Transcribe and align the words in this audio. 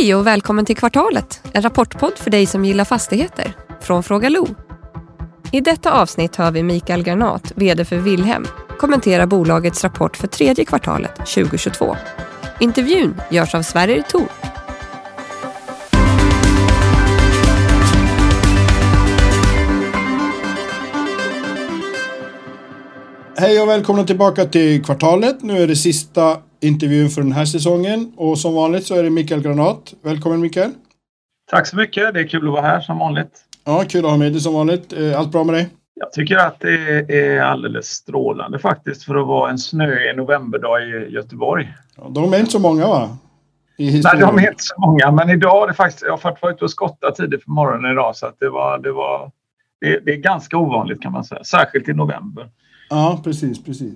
Hej 0.00 0.14
och 0.14 0.26
välkommen 0.26 0.64
till 0.64 0.76
Kvartalet, 0.76 1.42
en 1.52 1.62
rapportpodd 1.62 2.18
för 2.18 2.30
dig 2.30 2.46
som 2.46 2.64
gillar 2.64 2.84
fastigheter, 2.84 3.52
från 3.80 4.02
Fråga 4.02 4.28
Lo. 4.28 4.46
I 5.52 5.60
detta 5.60 5.92
avsnitt 5.92 6.36
hör 6.36 6.50
vi 6.50 6.62
Mikael 6.62 7.02
Granat, 7.02 7.52
VD 7.56 7.84
för 7.84 7.96
Wilhelm, 7.96 8.46
kommentera 8.78 9.26
bolagets 9.26 9.84
rapport 9.84 10.16
för 10.16 10.26
tredje 10.26 10.64
kvartalet 10.64 11.16
2022. 11.16 11.96
Intervjun 12.60 13.20
görs 13.30 13.54
av 13.54 13.62
Sverrir 13.62 14.02
Thor. 14.02 14.28
Hej 23.40 23.62
och 23.62 23.68
välkomna 23.68 24.04
tillbaka 24.04 24.44
till 24.44 24.84
Kvartalet. 24.84 25.42
Nu 25.42 25.62
är 25.62 25.66
det 25.66 25.76
sista 25.76 26.36
intervjun 26.60 27.08
för 27.08 27.22
den 27.22 27.32
här 27.32 27.44
säsongen 27.44 28.12
och 28.16 28.38
som 28.38 28.54
vanligt 28.54 28.86
så 28.86 28.94
är 28.94 29.02
det 29.02 29.10
Mikael 29.10 29.42
Granat. 29.42 29.94
Välkommen 30.02 30.40
Mikael! 30.40 30.70
Tack 31.50 31.66
så 31.66 31.76
mycket! 31.76 32.14
Det 32.14 32.20
är 32.20 32.28
kul 32.28 32.46
att 32.46 32.52
vara 32.52 32.62
här 32.62 32.80
som 32.80 32.98
vanligt. 32.98 33.44
Ja, 33.64 33.84
kul 33.88 34.04
att 34.04 34.10
ha 34.10 34.18
med 34.18 34.32
dig 34.32 34.40
som 34.40 34.54
vanligt. 34.54 34.92
Eh, 34.92 35.18
allt 35.18 35.32
bra 35.32 35.44
med 35.44 35.54
dig? 35.54 35.68
Jag 35.94 36.12
tycker 36.12 36.36
att 36.36 36.60
det 36.60 37.10
är 37.10 37.40
alldeles 37.40 37.86
strålande 37.86 38.58
faktiskt 38.58 39.04
för 39.04 39.14
att 39.14 39.26
vara 39.26 39.50
en 39.50 39.58
snöig 39.58 40.16
novemberdag 40.16 40.82
i 40.82 41.12
Göteborg. 41.12 41.74
Ja, 41.96 42.08
de 42.10 42.34
är 42.34 42.38
inte 42.38 42.52
så 42.52 42.58
många 42.58 42.86
va? 42.86 43.16
Nej, 43.78 44.02
de 44.20 44.38
är 44.38 44.48
inte 44.48 44.54
så 44.62 44.80
många. 44.80 45.10
Men 45.10 45.30
idag 45.30 45.60
har 45.60 45.68
det 45.68 45.74
faktiskt, 45.74 46.02
jag 46.02 46.16
har 46.16 46.38
varit 46.42 46.56
ute 46.56 46.64
och 46.64 46.70
skottat 46.70 47.16
tidigt 47.16 47.44
på 47.44 47.50
morgonen 47.50 47.92
idag 47.92 48.16
så 48.16 48.26
att 48.26 48.36
det 48.40 48.50
var, 48.50 48.78
det 48.78 48.92
var 48.92 49.30
det, 49.80 49.98
det 50.04 50.12
är 50.12 50.16
ganska 50.16 50.56
ovanligt 50.56 51.02
kan 51.02 51.12
man 51.12 51.24
säga. 51.24 51.44
Särskilt 51.44 51.88
i 51.88 51.92
november. 51.92 52.48
Ja, 52.90 53.20
precis, 53.24 53.64
precis. 53.64 53.94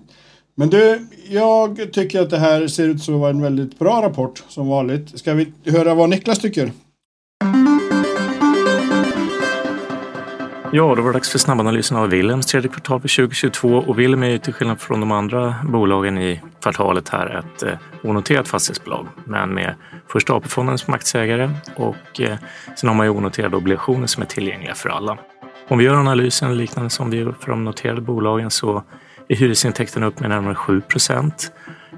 Men 0.55 0.70
du, 0.70 1.06
jag 1.28 1.92
tycker 1.92 2.20
att 2.20 2.31
det 2.31 2.39
här 2.39 2.69
ser 2.69 2.89
ut 2.89 3.03
som 3.03 3.25
en 3.25 3.42
väldigt 3.42 3.78
bra 3.78 4.03
rapport 4.03 4.42
som 4.48 4.69
vanligt. 4.69 5.19
Ska 5.19 5.34
vi 5.34 5.53
höra 5.64 5.95
vad 5.95 6.09
Niklas 6.09 6.39
tycker? 6.39 6.73
Ja, 10.72 10.95
då 10.95 11.03
var 11.03 11.05
det 11.05 11.12
dags 11.12 11.31
för 11.31 11.39
snabbanalysen 11.39 11.97
av 11.97 12.09
Willems 12.09 12.47
tredje 12.47 12.70
kvartal 12.70 13.00
för 13.00 13.17
2022 13.17 13.69
och 13.69 13.98
Willem 13.98 14.22
är 14.22 14.28
ju 14.28 14.39
till 14.39 14.53
skillnad 14.53 14.81
från 14.81 15.00
de 15.00 15.12
andra 15.12 15.55
bolagen 15.65 16.19
i 16.19 16.41
kvartalet 16.62 17.09
här 17.09 17.39
ett 17.39 17.62
eh, 17.62 17.78
onoterat 18.03 18.48
fastighetsbolag, 18.48 19.06
men 19.25 19.55
med 19.55 19.75
Första 20.09 20.34
AP-fonden 20.34 20.78
som 20.78 20.95
aktieägare 20.95 21.50
och 21.77 22.20
eh, 22.20 22.37
sen 22.77 22.89
har 22.89 22.97
man 22.97 23.06
ju 23.06 23.11
onoterade 23.11 23.56
obligationer 23.56 24.06
som 24.06 24.22
är 24.22 24.27
tillgängliga 24.27 24.75
för 24.75 24.89
alla. 24.89 25.19
Om 25.69 25.79
vi 25.79 25.84
gör 25.84 25.95
analysen 25.95 26.57
liknande 26.57 26.91
som 26.91 27.11
vi 27.11 27.17
gör 27.17 27.34
för 27.41 27.51
de 27.51 27.65
noterade 27.65 28.01
bolagen 28.01 28.51
så 28.51 28.83
är 29.29 29.37
hyresintäkterna 29.37 30.06
upp 30.06 30.21
med 30.21 30.31
närmare 30.31 30.55
7 30.55 30.81
procent 30.81 31.53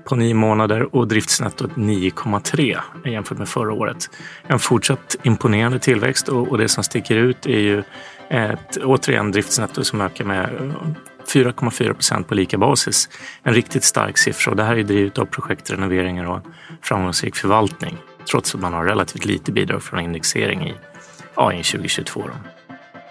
på 0.04 0.16
nio 0.16 0.34
månader 0.34 0.96
och 0.96 1.08
driftsnettot 1.08 1.70
9,3 1.70 2.80
jämfört 3.04 3.38
med 3.38 3.48
förra 3.48 3.72
året. 3.72 4.10
En 4.46 4.58
fortsatt 4.58 5.16
imponerande 5.22 5.78
tillväxt 5.78 6.28
och, 6.28 6.58
det 6.58 6.68
som 6.68 6.84
sticker 6.84 7.16
ut 7.16 7.46
är 7.46 7.58
ju 7.58 7.82
ett 8.28 8.76
återigen 8.76 9.32
driftsnetto 9.32 9.84
som 9.84 10.00
ökar 10.00 10.24
med 10.24 10.74
4,4 11.34 11.92
procent 11.92 12.28
på 12.28 12.34
lika 12.34 12.58
basis. 12.58 13.08
En 13.42 13.54
riktigt 13.54 13.84
stark 13.84 14.18
siffra 14.18 14.50
och 14.50 14.56
det 14.56 14.64
här 14.64 14.76
är 14.76 14.82
drivet 14.82 15.18
av 15.18 15.24
projektrenoveringar 15.24 16.24
och 16.24 16.40
framgångsrik 16.82 17.36
förvaltning 17.36 17.96
trots 18.30 18.54
att 18.54 18.60
man 18.60 18.72
har 18.72 18.84
relativt 18.84 19.24
lite 19.24 19.52
bidrag 19.52 19.82
från 19.82 20.00
indexering 20.00 20.68
i, 20.68 20.74
ja, 21.34 21.52
i 21.52 21.62
2022. 21.62 22.22
Då. 22.26 22.55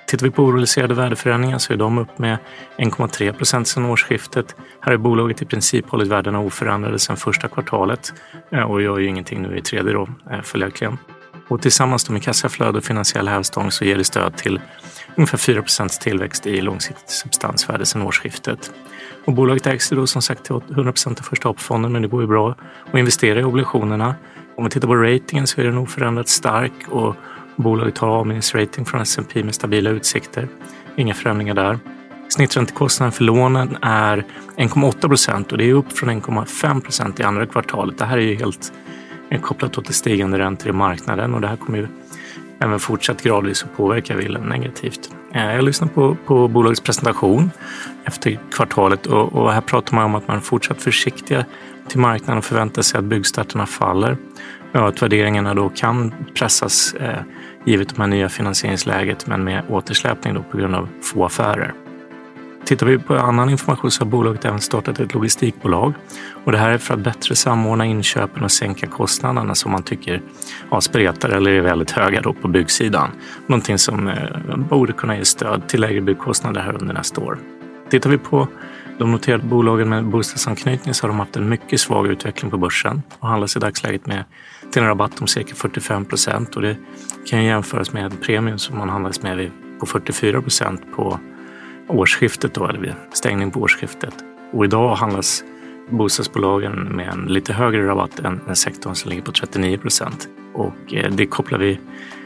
Tittar 0.07 0.25
vi 0.25 0.31
på 0.31 0.43
orealiserade 0.43 0.93
värdeförändringar 0.93 1.57
så 1.57 1.73
är 1.73 1.77
de 1.77 1.97
upp 1.97 2.17
med 2.17 2.37
1,3 2.77 3.33
procent 3.33 3.67
sedan 3.67 3.85
årsskiftet. 3.85 4.55
Här 4.79 4.91
har 4.91 4.97
bolaget 4.97 5.41
i 5.41 5.45
princip 5.45 5.89
hållit 5.89 6.07
värdena 6.07 6.39
oförändrade 6.39 6.99
sedan 6.99 7.17
första 7.17 7.47
kvartalet 7.47 8.13
eh, 8.51 8.61
och 8.61 8.81
gör 8.81 8.97
ju 8.97 9.07
ingenting 9.07 9.41
nu 9.41 9.57
i 9.57 9.61
tredje 9.61 9.93
då 9.93 10.09
eh, 10.31 10.41
följaktligen. 10.41 10.97
Och 11.47 11.61
tillsammans 11.61 12.09
med 12.09 12.23
kassaflöde 12.23 12.77
och 12.77 12.83
finansiell 12.83 13.27
hävstång 13.27 13.71
så 13.71 13.85
ger 13.85 13.97
det 13.97 14.03
stöd 14.03 14.37
till 14.37 14.59
ungefär 15.15 15.37
4 15.37 15.61
procents 15.61 15.99
tillväxt 15.99 16.47
i 16.47 16.61
långsiktigt 16.61 17.09
substansvärde 17.09 17.85
sedan 17.85 18.01
årsskiftet. 18.01 18.71
Och 19.25 19.33
bolaget 19.33 19.67
ägs 19.67 19.89
då 19.89 20.07
som 20.07 20.21
sagt 20.21 20.43
till 20.43 20.55
100 20.55 20.91
procent 20.91 21.19
av 21.19 21.23
första 21.23 21.49
AP-fonden 21.49 21.91
men 21.91 22.01
det 22.01 22.07
går 22.07 22.21
ju 22.21 22.27
bra 22.27 22.55
att 22.91 22.99
investera 22.99 23.39
i 23.39 23.43
obligationerna. 23.43 24.15
Om 24.57 24.63
vi 24.63 24.69
tittar 24.69 24.87
på 24.87 24.95
ratingen 24.95 25.47
så 25.47 25.61
är 25.61 25.65
den 25.65 25.77
oförändrat 25.77 26.29
stark 26.29 26.73
och 26.89 27.15
Bolaget 27.55 27.97
har 27.97 28.07
avminnesrating 28.07 28.85
från 28.85 29.01
S&P 29.01 29.43
med 29.43 29.55
stabila 29.55 29.89
utsikter. 29.89 30.47
Inga 30.95 31.13
förändringar 31.13 31.53
där. 31.53 31.79
Snitträntekostnaden 32.29 33.11
för 33.11 33.23
lånen 33.23 33.77
är 33.81 34.23
1,8 34.57 35.07
procent 35.07 35.51
och 35.51 35.57
det 35.57 35.69
är 35.69 35.73
upp 35.73 35.97
från 35.97 36.21
1,5 36.21 36.81
procent 36.81 37.19
i 37.19 37.23
andra 37.23 37.45
kvartalet. 37.45 37.97
Det 37.97 38.05
här 38.05 38.17
är 38.17 38.21
ju 38.21 38.35
helt 38.35 38.73
eh, 39.29 39.41
kopplat 39.41 39.85
till 39.85 39.93
stigande 39.93 40.39
räntor 40.39 40.69
i 40.69 40.71
marknaden 40.71 41.33
och 41.33 41.41
det 41.41 41.47
här 41.47 41.55
kommer 41.55 41.77
ju 41.77 41.87
även 42.59 42.79
fortsatt 42.79 43.23
gradvis 43.23 43.63
att 43.63 43.77
påverka 43.77 44.15
villan 44.15 44.43
negativt. 44.43 45.09
Eh, 45.33 45.55
jag 45.55 45.63
lyssnade 45.63 45.93
på, 45.93 46.17
på 46.25 46.47
bolagets 46.47 46.81
presentation 46.81 47.51
efter 48.05 48.39
kvartalet 48.51 49.05
och, 49.05 49.33
och 49.33 49.51
här 49.51 49.61
pratar 49.61 49.95
man 49.95 50.05
om 50.05 50.15
att 50.15 50.27
man 50.27 50.37
är 50.37 50.41
fortsatt 50.41 50.81
försiktiga 50.81 51.45
till 51.87 51.99
marknaden 51.99 52.37
och 52.37 52.45
förväntar 52.45 52.81
sig 52.81 52.97
att 52.97 53.05
byggstarterna 53.05 53.65
faller. 53.65 54.17
och 54.71 54.87
att 54.87 55.01
värderingarna 55.01 55.53
då 55.53 55.69
kan 55.69 56.13
pressas 56.33 56.93
eh, 56.93 57.19
givet 57.65 57.95
det 57.95 58.01
här 58.01 58.07
nya 58.07 58.29
finansieringsläget 58.29 59.27
men 59.27 59.43
med 59.43 59.63
återsläpning 59.69 60.33
då 60.33 60.43
på 60.43 60.57
grund 60.57 60.75
av 60.75 60.89
få 61.01 61.25
affärer. 61.25 61.73
Tittar 62.65 62.85
vi 62.85 62.97
på 62.97 63.15
annan 63.15 63.49
information 63.49 63.91
så 63.91 64.03
har 64.03 64.09
bolaget 64.09 64.45
även 64.45 64.59
startat 64.59 64.99
ett 64.99 65.13
logistikbolag 65.13 65.93
och 66.45 66.51
det 66.51 66.57
här 66.57 66.69
är 66.69 66.77
för 66.77 66.93
att 66.93 66.99
bättre 66.99 67.35
samordna 67.35 67.85
inköpen 67.85 68.43
och 68.43 68.51
sänka 68.51 68.87
kostnaderna 68.87 69.55
som 69.55 69.71
man 69.71 69.83
tycker 69.83 70.21
ja, 70.71 70.81
spretar 70.81 71.29
eller 71.29 71.51
är 71.51 71.61
väldigt 71.61 71.91
höga 71.91 72.21
då 72.21 72.33
på 72.33 72.47
byggsidan. 72.47 73.11
Någonting 73.47 73.77
som 73.77 74.07
eh, 74.07 74.57
borde 74.57 74.93
kunna 74.93 75.17
ge 75.17 75.25
stöd 75.25 75.67
till 75.67 75.81
lägre 75.81 76.01
byggkostnader 76.01 76.61
här 76.61 76.81
under 76.81 76.93
nästa 76.93 77.21
år. 77.21 77.39
Tittar 77.89 78.09
vi 78.09 78.17
på 78.17 78.47
de 78.97 79.11
noterade 79.11 79.43
bolagen 79.43 79.89
med 79.89 80.05
bostadsanknytning 80.05 80.93
så 80.93 81.03
har 81.03 81.09
de 81.09 81.19
haft 81.19 81.35
en 81.35 81.49
mycket 81.49 81.79
svag 81.79 82.07
utveckling 82.07 82.51
på 82.51 82.57
börsen 82.57 83.01
och 83.19 83.27
handlas 83.27 83.55
i 83.55 83.59
dagsläget 83.59 84.05
med 84.05 84.23
till 84.75 84.81
en 84.81 84.89
rabatt 84.89 85.21
om 85.21 85.27
cirka 85.27 85.55
45 85.55 86.05
procent 86.05 86.55
och 86.55 86.61
det 86.61 86.77
kan 87.25 87.43
jämföras 87.43 87.93
med 87.93 88.21
premium 88.21 88.57
som 88.57 88.77
man 88.77 88.89
handlades 88.89 89.21
med 89.21 89.51
på 89.79 89.85
44 89.85 90.41
procent 90.41 90.81
på 90.95 91.19
årsskiftet 91.87 92.53
då, 92.53 92.67
eller 92.67 92.79
vid 92.79 92.93
stängning 93.13 93.51
på 93.51 93.59
årsskiftet. 93.59 94.13
Och 94.53 94.65
idag 94.65 94.95
handlas 94.95 95.43
bostadsbolagen 95.89 96.73
med 96.73 97.07
en 97.07 97.25
lite 97.25 97.53
högre 97.53 97.87
rabatt 97.87 98.19
än 98.19 98.55
sektorn 98.55 98.95
som 98.95 99.09
ligger 99.09 99.23
på 99.23 99.31
39 99.31 99.77
procent. 99.77 100.27
Och 100.53 100.93
eh, 100.93 101.11
det 101.11 101.25
kopplar 101.25 101.59
vi 101.59 101.79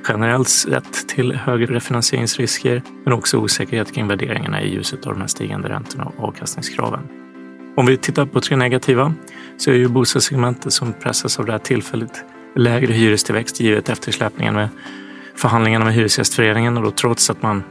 generellt 0.08 0.50
sett 0.50 1.08
till 1.08 1.32
högre 1.32 1.76
refinansieringsrisker 1.76 2.82
men 3.04 3.14
också 3.14 3.38
osäkerhet 3.38 3.94
kring 3.94 4.08
värderingarna 4.08 4.62
i 4.62 4.74
ljuset 4.74 5.08
av 5.08 5.14
de 5.14 5.22
här 5.22 5.28
stigande 5.28 5.70
räntorna 5.70 6.06
och 6.06 6.28
avkastningskraven. 6.28 7.08
Om 7.76 7.86
vi 7.86 7.98
tittar 7.98 8.26
på 8.26 8.42
tre 8.42 8.58
negativa 8.58 9.14
så 9.58 9.72
är 9.72 9.76
ju 9.76 9.88
bostadssegmentet 9.88 10.74
som 10.74 10.94
pressas 10.94 11.40
av 11.40 11.46
det 11.46 11.52
här 11.52 11.60
tillfälligt 11.60 12.26
lägre 12.56 12.94
hyrestillväxt 12.94 13.60
givet 13.60 13.90
eftersläpningen 13.90 14.54
med 14.54 14.70
förhandlingarna 15.36 15.86
med 15.86 15.94
Hyresgästföreningen 15.94 16.78
och 16.78 16.84
då 16.84 16.92
trots 16.92 17.30
att 17.30 17.42
man 17.42 17.64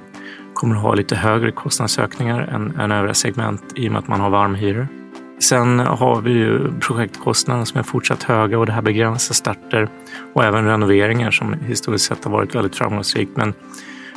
kommer 0.54 0.76
att 0.76 0.82
ha 0.82 0.94
lite 0.94 1.16
högre 1.16 1.52
kostnadsökningar 1.52 2.40
än, 2.40 2.80
än 2.80 2.92
övriga 2.92 3.14
segment 3.14 3.62
i 3.74 3.88
och 3.88 3.92
med 3.92 3.98
att 3.98 4.08
man 4.08 4.20
har 4.20 4.30
varmhyror. 4.30 4.88
Sen 5.40 5.78
har 5.78 6.20
vi 6.20 6.30
ju 6.30 6.80
projektkostnaderna 6.80 7.66
som 7.66 7.78
är 7.78 7.82
fortsatt 7.82 8.22
höga 8.22 8.58
och 8.58 8.66
det 8.66 8.72
här 8.72 8.82
begränsar 8.82 9.34
starter 9.34 9.88
och 10.34 10.44
även 10.44 10.64
renoveringar 10.64 11.30
som 11.30 11.52
historiskt 11.52 12.04
sett 12.04 12.24
har 12.24 12.30
varit 12.30 12.54
väldigt 12.54 12.76
framgångsrikt. 12.76 13.36
Men 13.36 13.54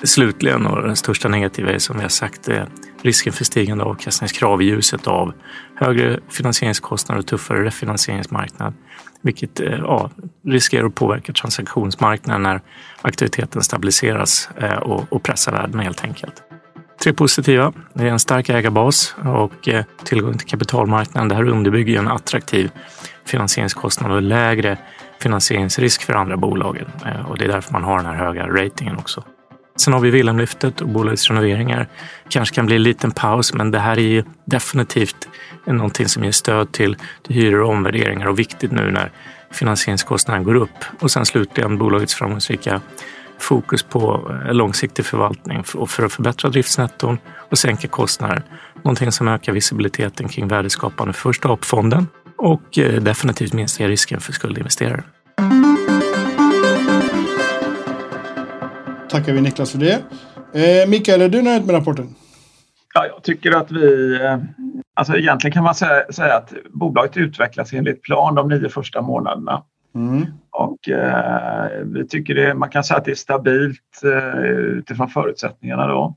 slutligen 0.03 0.65
och 0.65 0.81
den 0.81 0.95
största 0.95 1.27
negativa 1.27 1.71
är 1.71 1.79
som 1.79 1.95
vi 1.97 2.01
har 2.01 2.09
sagt 2.09 2.47
är 2.47 2.67
risken 3.01 3.33
för 3.33 3.45
stigande 3.45 3.83
avkastningskrav 3.83 4.61
i 4.61 4.65
ljuset 4.65 5.07
av 5.07 5.33
högre 5.75 6.19
finansieringskostnader 6.29 7.19
och 7.19 7.27
tuffare 7.27 7.65
refinansieringsmarknad. 7.65 8.73
Vilket 9.21 9.59
eh, 9.59 9.77
ja, 9.77 10.09
riskerar 10.45 10.85
att 10.85 10.95
påverka 10.95 11.33
transaktionsmarknaden 11.33 12.43
när 12.43 12.61
aktiviteten 13.01 13.61
stabiliseras 13.63 14.49
eh, 14.57 14.77
och, 14.77 15.13
och 15.13 15.23
pressar 15.23 15.51
värdena 15.51 15.83
helt 15.83 16.03
enkelt. 16.03 16.43
Tre 17.03 17.13
positiva. 17.13 17.73
Det 17.93 18.03
är 18.03 18.07
en 18.07 18.19
stark 18.19 18.49
ägarbas 18.49 19.15
och 19.25 19.67
eh, 19.67 19.85
tillgång 20.03 20.37
till 20.37 20.47
kapitalmarknaden. 20.47 21.29
Det 21.29 21.35
här 21.35 21.49
underbygger 21.49 21.99
en 21.99 22.07
attraktiv 22.07 22.71
finansieringskostnad 23.25 24.11
och 24.11 24.21
lägre 24.21 24.77
finansieringsrisk 25.21 26.03
för 26.03 26.13
andra 26.13 26.37
bolagen. 26.37 26.85
Och 27.27 27.37
det 27.37 27.45
är 27.45 27.49
därför 27.49 27.73
man 27.73 27.83
har 27.83 27.97
den 27.97 28.05
här 28.05 28.15
höga 28.15 28.47
ratingen 28.47 28.97
också. 28.97 29.23
Sen 29.81 29.93
har 29.93 29.99
vi 29.99 30.09
Wilhelmlyftet 30.09 30.81
och 30.81 30.87
bolagets 30.87 31.29
renoveringar. 31.29 31.87
Kanske 32.29 32.55
kan 32.55 32.65
bli 32.65 32.75
en 32.75 32.83
liten 32.83 33.11
paus, 33.11 33.53
men 33.53 33.71
det 33.71 33.79
här 33.79 33.99
är 33.99 34.23
definitivt 34.45 35.27
någonting 35.65 36.07
som 36.07 36.23
ger 36.23 36.31
stöd 36.31 36.71
till, 36.71 36.97
till 37.23 37.35
hyror 37.35 37.61
och 37.61 37.69
omvärderingar 37.69 38.27
och 38.27 38.39
viktigt 38.39 38.71
nu 38.71 38.91
när 38.91 39.11
finansieringskostnaden 39.51 40.43
går 40.43 40.55
upp. 40.55 40.85
Och 40.99 41.11
sen 41.11 41.25
slutligen 41.25 41.77
bolagets 41.77 42.15
framgångsrika 42.15 42.81
fokus 43.39 43.83
på 43.83 44.31
eh, 44.45 44.53
långsiktig 44.53 45.05
förvaltning 45.05 45.63
för 45.63 46.05
att 46.05 46.13
förbättra 46.13 46.49
driftsnetton 46.49 47.17
och 47.49 47.57
sänka 47.57 47.87
kostnader. 47.87 48.43
Någonting 48.75 49.11
som 49.11 49.27
ökar 49.27 49.53
visibiliteten 49.53 50.27
kring 50.27 50.47
värdeskapande 50.47 51.13
för 51.13 51.21
första 51.21 51.49
AP-fonden 51.49 52.07
och 52.37 52.77
eh, 52.77 53.01
definitivt 53.01 53.53
minskar 53.53 53.87
risken 53.87 54.19
för 54.21 54.33
skuldinvesterare. 54.33 55.03
Tackar 59.11 59.33
vi 59.33 59.41
Niklas 59.41 59.71
för 59.71 59.79
det. 59.79 59.93
Eh, 60.53 60.89
Mikael, 60.89 61.21
är 61.21 61.29
du 61.29 61.41
nöjd 61.41 61.65
med 61.65 61.75
rapporten? 61.75 62.15
Ja, 62.93 63.05
jag 63.05 63.23
tycker 63.23 63.51
att 63.51 63.71
vi... 63.71 64.15
Eh, 64.21 64.37
alltså 64.93 65.15
egentligen 65.15 65.53
kan 65.53 65.63
man 65.63 65.75
säga, 65.75 66.03
säga 66.09 66.37
att 66.37 66.53
bolaget 66.73 67.17
utvecklas 67.17 67.73
enligt 67.73 68.01
plan 68.01 68.35
de 68.35 68.47
nio 68.47 68.69
första 68.69 69.01
månaderna. 69.01 69.63
Mm. 69.95 70.25
Och 70.51 70.89
eh, 70.89 71.69
vi 71.85 72.07
tycker 72.07 72.35
det, 72.35 72.53
man 72.53 72.69
kan 72.69 72.83
säga 72.83 72.97
att 72.97 73.05
det 73.05 73.11
är 73.11 73.15
stabilt 73.15 74.01
eh, 74.03 74.41
utifrån 74.49 75.09
förutsättningarna 75.09 75.87
då. 75.87 76.15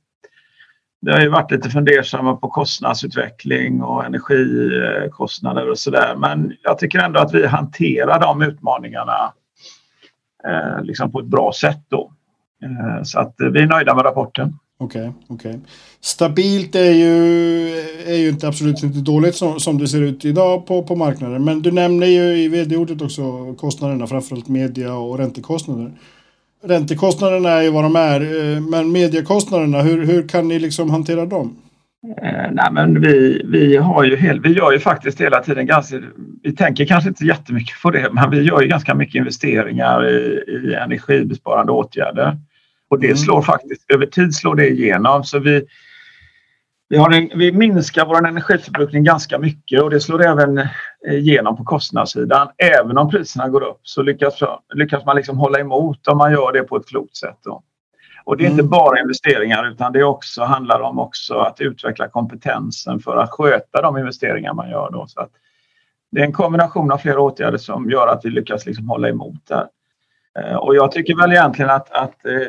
Vi 1.00 1.12
har 1.12 1.20
ju 1.20 1.28
varit 1.28 1.50
lite 1.50 1.70
fundersamma 1.70 2.36
på 2.36 2.48
kostnadsutveckling 2.48 3.82
och 3.82 4.04
energikostnader 4.04 5.70
och 5.70 5.78
sådär. 5.78 6.14
Men 6.18 6.52
jag 6.62 6.78
tycker 6.78 6.98
ändå 6.98 7.20
att 7.20 7.34
vi 7.34 7.46
hanterar 7.46 8.20
de 8.20 8.42
utmaningarna 8.42 9.32
eh, 10.48 10.82
liksom 10.82 11.12
på 11.12 11.20
ett 11.20 11.26
bra 11.26 11.52
sätt 11.52 11.80
då. 11.88 12.12
Eh, 12.64 13.02
så 13.02 13.18
att 13.18 13.34
vi 13.38 13.62
är 13.62 13.66
nöjda 13.66 13.94
med 13.94 14.04
rapporten. 14.04 14.52
Okej, 14.78 15.12
okay. 15.28 15.50
Okay. 15.50 15.60
Stabilt 16.00 16.74
är 16.74 16.90
ju, 16.90 17.14
är 18.06 18.16
ju 18.16 18.28
inte 18.28 18.48
absolut 18.48 18.82
inte 18.82 18.98
dåligt 18.98 19.34
som, 19.34 19.60
som 19.60 19.78
det 19.78 19.88
ser 19.88 20.02
ut 20.02 20.24
idag 20.24 20.66
på, 20.66 20.82
på 20.82 20.96
marknaden. 20.96 21.44
Men 21.44 21.62
du 21.62 21.72
nämner 21.72 22.06
ju 22.06 22.22
i 22.22 22.48
vd-ordet 22.48 23.02
också 23.02 23.54
kostnaderna, 23.54 24.06
framförallt 24.06 24.48
media 24.48 24.94
och 24.94 25.18
räntekostnader. 25.18 25.92
Räntekostnaderna 26.64 27.50
är 27.50 27.62
ju 27.62 27.70
vad 27.70 27.84
de 27.84 27.96
är, 27.96 28.20
eh, 28.20 28.60
men 28.60 28.92
mediekostnaderna, 28.92 29.82
hur, 29.82 30.06
hur 30.06 30.28
kan 30.28 30.48
ni 30.48 30.58
liksom 30.58 30.90
hantera 30.90 31.26
dem? 31.26 31.56
Eh, 32.22 32.50
nej, 32.52 32.68
men 32.72 33.00
vi, 33.00 33.42
vi, 33.44 33.76
har 33.76 34.04
ju 34.04 34.16
hel, 34.16 34.40
vi 34.40 34.52
gör 34.52 34.72
ju 34.72 34.78
faktiskt 34.78 35.20
hela 35.20 35.40
tiden 35.40 35.66
ganska... 35.66 36.00
Vi 36.42 36.52
tänker 36.52 36.86
kanske 36.86 37.08
inte 37.08 37.24
jättemycket 37.24 37.82
på 37.82 37.90
det, 37.90 38.08
men 38.12 38.30
vi 38.30 38.42
gör 38.42 38.60
ju 38.60 38.68
ganska 38.68 38.94
mycket 38.94 39.14
investeringar 39.14 40.08
i, 40.08 40.44
i 40.48 40.74
energibesparande 40.74 41.72
åtgärder. 41.72 42.38
Och 42.90 43.00
det 43.00 43.06
mm. 43.06 43.16
slår 43.16 43.42
faktiskt, 43.42 43.90
över 43.90 44.06
tid 44.06 44.34
slår 44.34 44.54
det 44.54 44.68
igenom. 44.68 45.24
Så 45.24 45.38
vi, 45.38 45.66
vi, 46.88 46.96
har 46.96 47.12
en, 47.12 47.38
vi 47.38 47.52
minskar 47.52 48.06
vår 48.06 48.26
energiförbrukning 48.26 49.04
ganska 49.04 49.38
mycket 49.38 49.82
och 49.82 49.90
det 49.90 50.00
slår 50.00 50.22
även 50.22 50.68
igenom 51.10 51.56
på 51.56 51.64
kostnadssidan. 51.64 52.48
Även 52.58 52.98
om 52.98 53.10
priserna 53.10 53.48
går 53.48 53.62
upp 53.62 53.80
så 53.82 54.02
lyckas, 54.02 54.38
lyckas 54.74 55.04
man 55.06 55.16
liksom 55.16 55.38
hålla 55.38 55.58
emot 55.60 56.08
om 56.08 56.18
man 56.18 56.32
gör 56.32 56.52
det 56.52 56.62
på 56.62 56.76
ett 56.76 56.88
klokt 56.88 57.16
sätt. 57.16 57.38
Då. 57.44 57.62
Och 58.24 58.36
det 58.36 58.44
är 58.44 58.46
mm. 58.46 58.58
inte 58.58 58.68
bara 58.68 59.00
investeringar 59.00 59.70
utan 59.70 59.92
det 59.92 60.04
också 60.04 60.42
handlar 60.42 60.80
om 60.80 60.98
också 60.98 61.34
att 61.34 61.60
utveckla 61.60 62.08
kompetensen 62.08 63.00
för 63.00 63.16
att 63.16 63.30
sköta 63.30 63.82
de 63.82 63.98
investeringar 63.98 64.54
man 64.54 64.70
gör. 64.70 64.90
Då. 64.90 65.06
Så 65.06 65.26
det 66.10 66.20
är 66.20 66.24
en 66.24 66.32
kombination 66.32 66.92
av 66.92 66.98
flera 66.98 67.20
åtgärder 67.20 67.58
som 67.58 67.90
gör 67.90 68.06
att 68.06 68.24
vi 68.24 68.30
lyckas 68.30 68.66
liksom 68.66 68.88
hålla 68.88 69.08
emot 69.08 69.46
där. 69.48 69.66
Eh, 70.38 70.56
och 70.56 70.76
jag 70.76 70.92
tycker 70.92 71.16
väl 71.16 71.32
egentligen 71.32 71.70
att, 71.70 71.90
att 71.90 72.26
eh, 72.26 72.46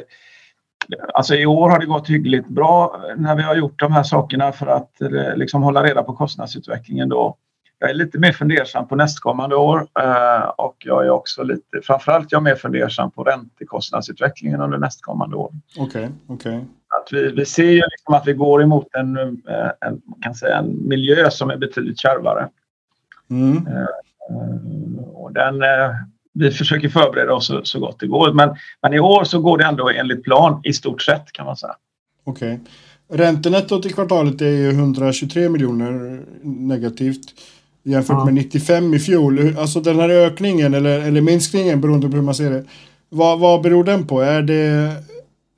Alltså 1.13 1.35
i 1.35 1.45
år 1.45 1.69
har 1.69 1.79
det 1.79 1.85
gått 1.85 2.09
hyggligt 2.09 2.47
bra 2.47 3.01
när 3.17 3.35
vi 3.35 3.43
har 3.43 3.55
gjort 3.55 3.79
de 3.79 3.91
här 3.91 4.03
sakerna 4.03 4.51
för 4.51 4.67
att 4.67 5.01
eh, 5.01 5.35
liksom 5.35 5.63
hålla 5.63 5.83
reda 5.83 6.03
på 6.03 6.13
kostnadsutvecklingen. 6.13 7.09
Då. 7.09 7.37
Jag 7.79 7.89
är 7.89 7.93
lite 7.93 8.19
mer 8.19 8.31
fundersam 8.31 8.87
på 8.87 8.95
nästkommande 8.95 9.55
år 9.55 9.87
och 10.57 10.75
jag 10.79 11.05
är 11.05 11.09
också 11.09 11.43
lite, 11.43 11.81
framförallt 11.83 12.31
jag 12.31 12.39
är 12.39 12.43
mer 12.43 12.55
fundersam 12.55 13.11
på 13.11 13.23
räntekostnadsutvecklingen 13.23 14.61
under 14.61 14.77
nästkommande 14.77 15.35
år. 15.35 15.51
Okej, 15.77 16.09
okay, 16.27 16.35
okay. 16.35 16.55
Att 17.01 17.07
vi, 17.11 17.31
vi 17.31 17.45
ser 17.45 17.71
ju 17.71 17.81
liksom 17.91 18.13
att 18.13 18.27
vi 18.27 18.33
går 18.33 18.63
emot 18.63 18.87
en, 18.93 19.17
en, 19.17 20.01
kan 20.21 20.35
säga 20.35 20.57
en 20.57 20.87
miljö 20.87 21.31
som 21.31 21.49
är 21.49 21.57
betydligt 21.57 21.99
kärvare. 21.99 22.49
Mm. 23.29 23.67
Och 25.13 25.33
den, 25.33 25.63
vi 26.35 26.51
försöker 26.51 26.89
förbereda 26.89 27.33
oss 27.33 27.47
så, 27.47 27.61
så, 27.63 27.79
gott 27.79 27.99
det 27.99 28.07
går. 28.07 28.33
Men, 28.33 28.55
men 28.81 28.93
i 28.93 28.99
år 28.99 29.23
så 29.23 29.39
går 29.39 29.57
det 29.57 29.65
ändå 29.65 29.89
enligt 29.89 30.23
plan 30.23 30.61
i 30.63 30.73
stort 30.73 31.01
sett 31.01 31.31
kan 31.31 31.45
man 31.45 31.57
säga. 31.57 31.75
Okej. 32.23 32.53
Okay. 32.53 33.25
Räntenettot 33.25 33.85
i 33.85 33.89
kvartalet 33.89 34.41
är 34.41 34.45
ju 34.45 34.69
123 34.69 35.49
miljoner 35.49 36.21
negativt 36.43 37.33
jämfört 37.83 38.17
ja. 38.19 38.25
med 38.25 38.33
95 38.33 38.93
i 38.93 38.99
fjol. 38.99 39.57
Alltså 39.57 39.79
den 39.79 39.99
här 39.99 40.09
ökningen 40.09 40.73
eller, 40.73 40.99
eller 40.99 41.21
minskningen 41.21 41.81
beroende 41.81 42.09
på 42.09 42.15
hur 42.15 42.23
man 42.23 42.35
ser 42.35 42.51
det. 42.51 42.63
Vad, 43.09 43.39
vad 43.39 43.61
beror 43.61 43.83
den 43.83 44.07
på? 44.07 44.21
Är 44.21 44.41
det, 44.41 44.91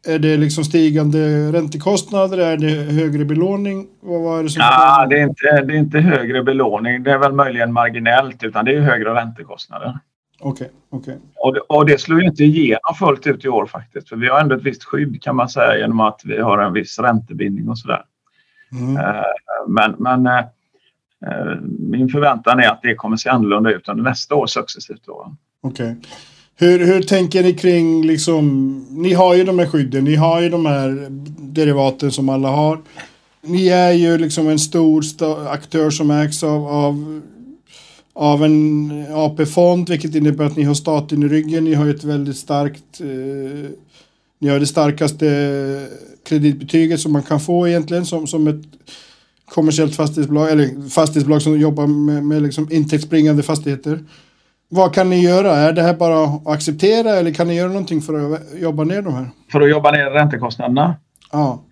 är 0.07 0.19
det 0.19 0.38
liksom 0.38 0.63
stigande 0.63 1.51
räntekostnader? 1.51 2.38
Är 2.38 2.57
det 2.57 2.94
högre 2.94 3.25
belåning? 3.25 3.88
Vad, 4.01 4.21
vad 4.21 4.39
är 4.39 4.44
det 4.44 4.50
som 4.50 4.62
ja, 4.62 5.06
det 5.09 5.19
är, 5.19 5.23
inte, 5.23 5.62
det 5.68 5.73
är 5.73 5.77
inte 5.77 6.00
högre 6.00 6.44
belåning. 6.44 7.03
Det 7.03 7.12
är 7.12 7.18
väl 7.18 7.33
möjligen 7.33 7.73
marginellt 7.73 8.44
utan 8.44 8.65
det 8.65 8.75
är 8.75 8.81
högre 8.81 9.13
räntekostnader. 9.13 10.00
Okej. 10.39 10.71
Okay, 10.89 11.15
okay. 11.15 11.15
och, 11.35 11.53
det, 11.53 11.59
och 11.59 11.85
det 11.85 12.01
slår 12.01 12.23
inte 12.23 12.43
igenom 12.43 12.95
fullt 12.99 13.27
ut 13.27 13.45
i 13.45 13.49
år 13.49 13.65
faktiskt. 13.65 14.09
För 14.09 14.15
vi 14.15 14.27
har 14.27 14.39
ändå 14.39 14.55
ett 14.55 14.63
visst 14.63 14.83
skydd 14.83 15.23
kan 15.23 15.35
man 15.35 15.49
säga 15.49 15.77
genom 15.77 15.99
att 15.99 16.21
vi 16.23 16.41
har 16.41 16.57
en 16.57 16.73
viss 16.73 16.99
räntebindning 16.99 17.69
och 17.69 17.79
sådär. 17.79 18.03
Mm. 18.71 18.97
Uh, 18.97 19.23
men 19.67 19.95
men 19.97 20.27
uh, 20.27 21.61
min 21.79 22.09
förväntan 22.09 22.59
är 22.59 22.69
att 22.69 22.81
det 22.81 22.95
kommer 22.95 23.17
se 23.17 23.29
annorlunda 23.29 23.71
ut 23.71 23.89
under 23.89 24.03
nästa 24.03 24.35
år 24.35 24.47
successivt. 24.47 25.01
Okej. 25.07 25.31
Okay. 25.61 25.95
Hur, 26.59 26.85
hur 26.85 27.01
tänker 27.01 27.43
ni 27.43 27.53
kring 27.53 28.05
liksom, 28.05 28.75
ni 28.89 29.13
har 29.13 29.35
ju 29.35 29.43
de 29.43 29.59
här 29.59 29.65
skydden, 29.65 30.03
ni 30.03 30.15
har 30.15 30.41
ju 30.41 30.49
de 30.49 30.65
här 30.65 31.07
derivaten 31.39 32.11
som 32.11 32.29
alla 32.29 32.49
har. 32.49 32.79
Ni 33.41 33.67
är 33.67 33.91
ju 33.91 34.17
liksom 34.17 34.47
en 34.47 34.59
stor 34.59 35.03
aktör 35.47 35.89
som 35.89 36.11
ägs 36.11 36.43
av, 36.43 36.67
av 36.67 37.21
av 38.17 38.43
en 38.43 38.91
AP-fond, 39.13 39.89
vilket 39.89 40.15
innebär 40.15 40.45
att 40.45 40.55
ni 40.55 40.63
har 40.63 40.73
staten 40.73 41.23
i 41.23 41.27
ryggen. 41.27 41.63
Ni 41.63 41.73
har 41.73 41.87
ett 41.87 42.03
väldigt 42.03 42.37
starkt, 42.37 43.01
eh, 43.01 43.69
ni 44.39 44.49
har 44.49 44.59
det 44.59 44.67
starkaste 44.67 45.87
kreditbetyget 46.25 46.99
som 46.99 47.11
man 47.11 47.23
kan 47.23 47.39
få 47.39 47.67
egentligen 47.67 48.05
som, 48.05 48.27
som 48.27 48.47
ett 48.47 48.65
kommersiellt 49.45 49.95
fastighetsbolag, 49.95 50.51
eller 50.51 50.89
fastighetsbolag 50.89 51.41
som 51.41 51.59
jobbar 51.59 51.87
med, 51.87 52.25
med 52.25 52.41
liksom 52.41 52.67
intäktsbringande 52.71 53.43
fastigheter. 53.43 53.99
Vad 54.69 54.93
kan 54.93 55.09
ni 55.09 55.21
göra? 55.21 55.55
Är 55.55 55.73
det 55.73 55.81
här 55.81 55.93
bara 55.93 56.23
att 56.23 56.47
acceptera 56.47 57.09
eller 57.11 57.33
kan 57.33 57.47
ni 57.47 57.55
göra 57.55 57.67
någonting 57.67 58.01
för 58.01 58.33
att 58.33 58.41
jobba 58.59 58.83
ner 58.83 59.01
de 59.01 59.13
här? 59.13 59.29
För 59.51 59.61
att 59.61 59.69
jobba 59.69 59.91
ner 59.91 60.11
räntekostnaderna? 60.11 60.95
Ja. 61.31 61.63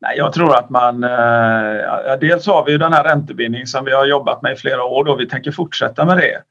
Nej, 0.00 0.16
jag 0.16 0.32
tror 0.32 0.56
att 0.56 0.70
man... 0.70 1.04
Eh, 1.04 2.18
dels 2.20 2.46
har 2.46 2.64
vi 2.64 2.72
ju 2.72 2.78
den 2.78 2.92
här 2.92 3.04
räntebindningen 3.04 3.66
som 3.66 3.84
vi 3.84 3.92
har 3.92 4.06
jobbat 4.06 4.42
med 4.42 4.52
i 4.52 4.56
flera 4.56 4.84
år 4.84 5.08
och 5.08 5.20
vi 5.20 5.28
tänker 5.28 5.52
fortsätta 5.52 6.04
med 6.04 6.16
det. 6.16 6.42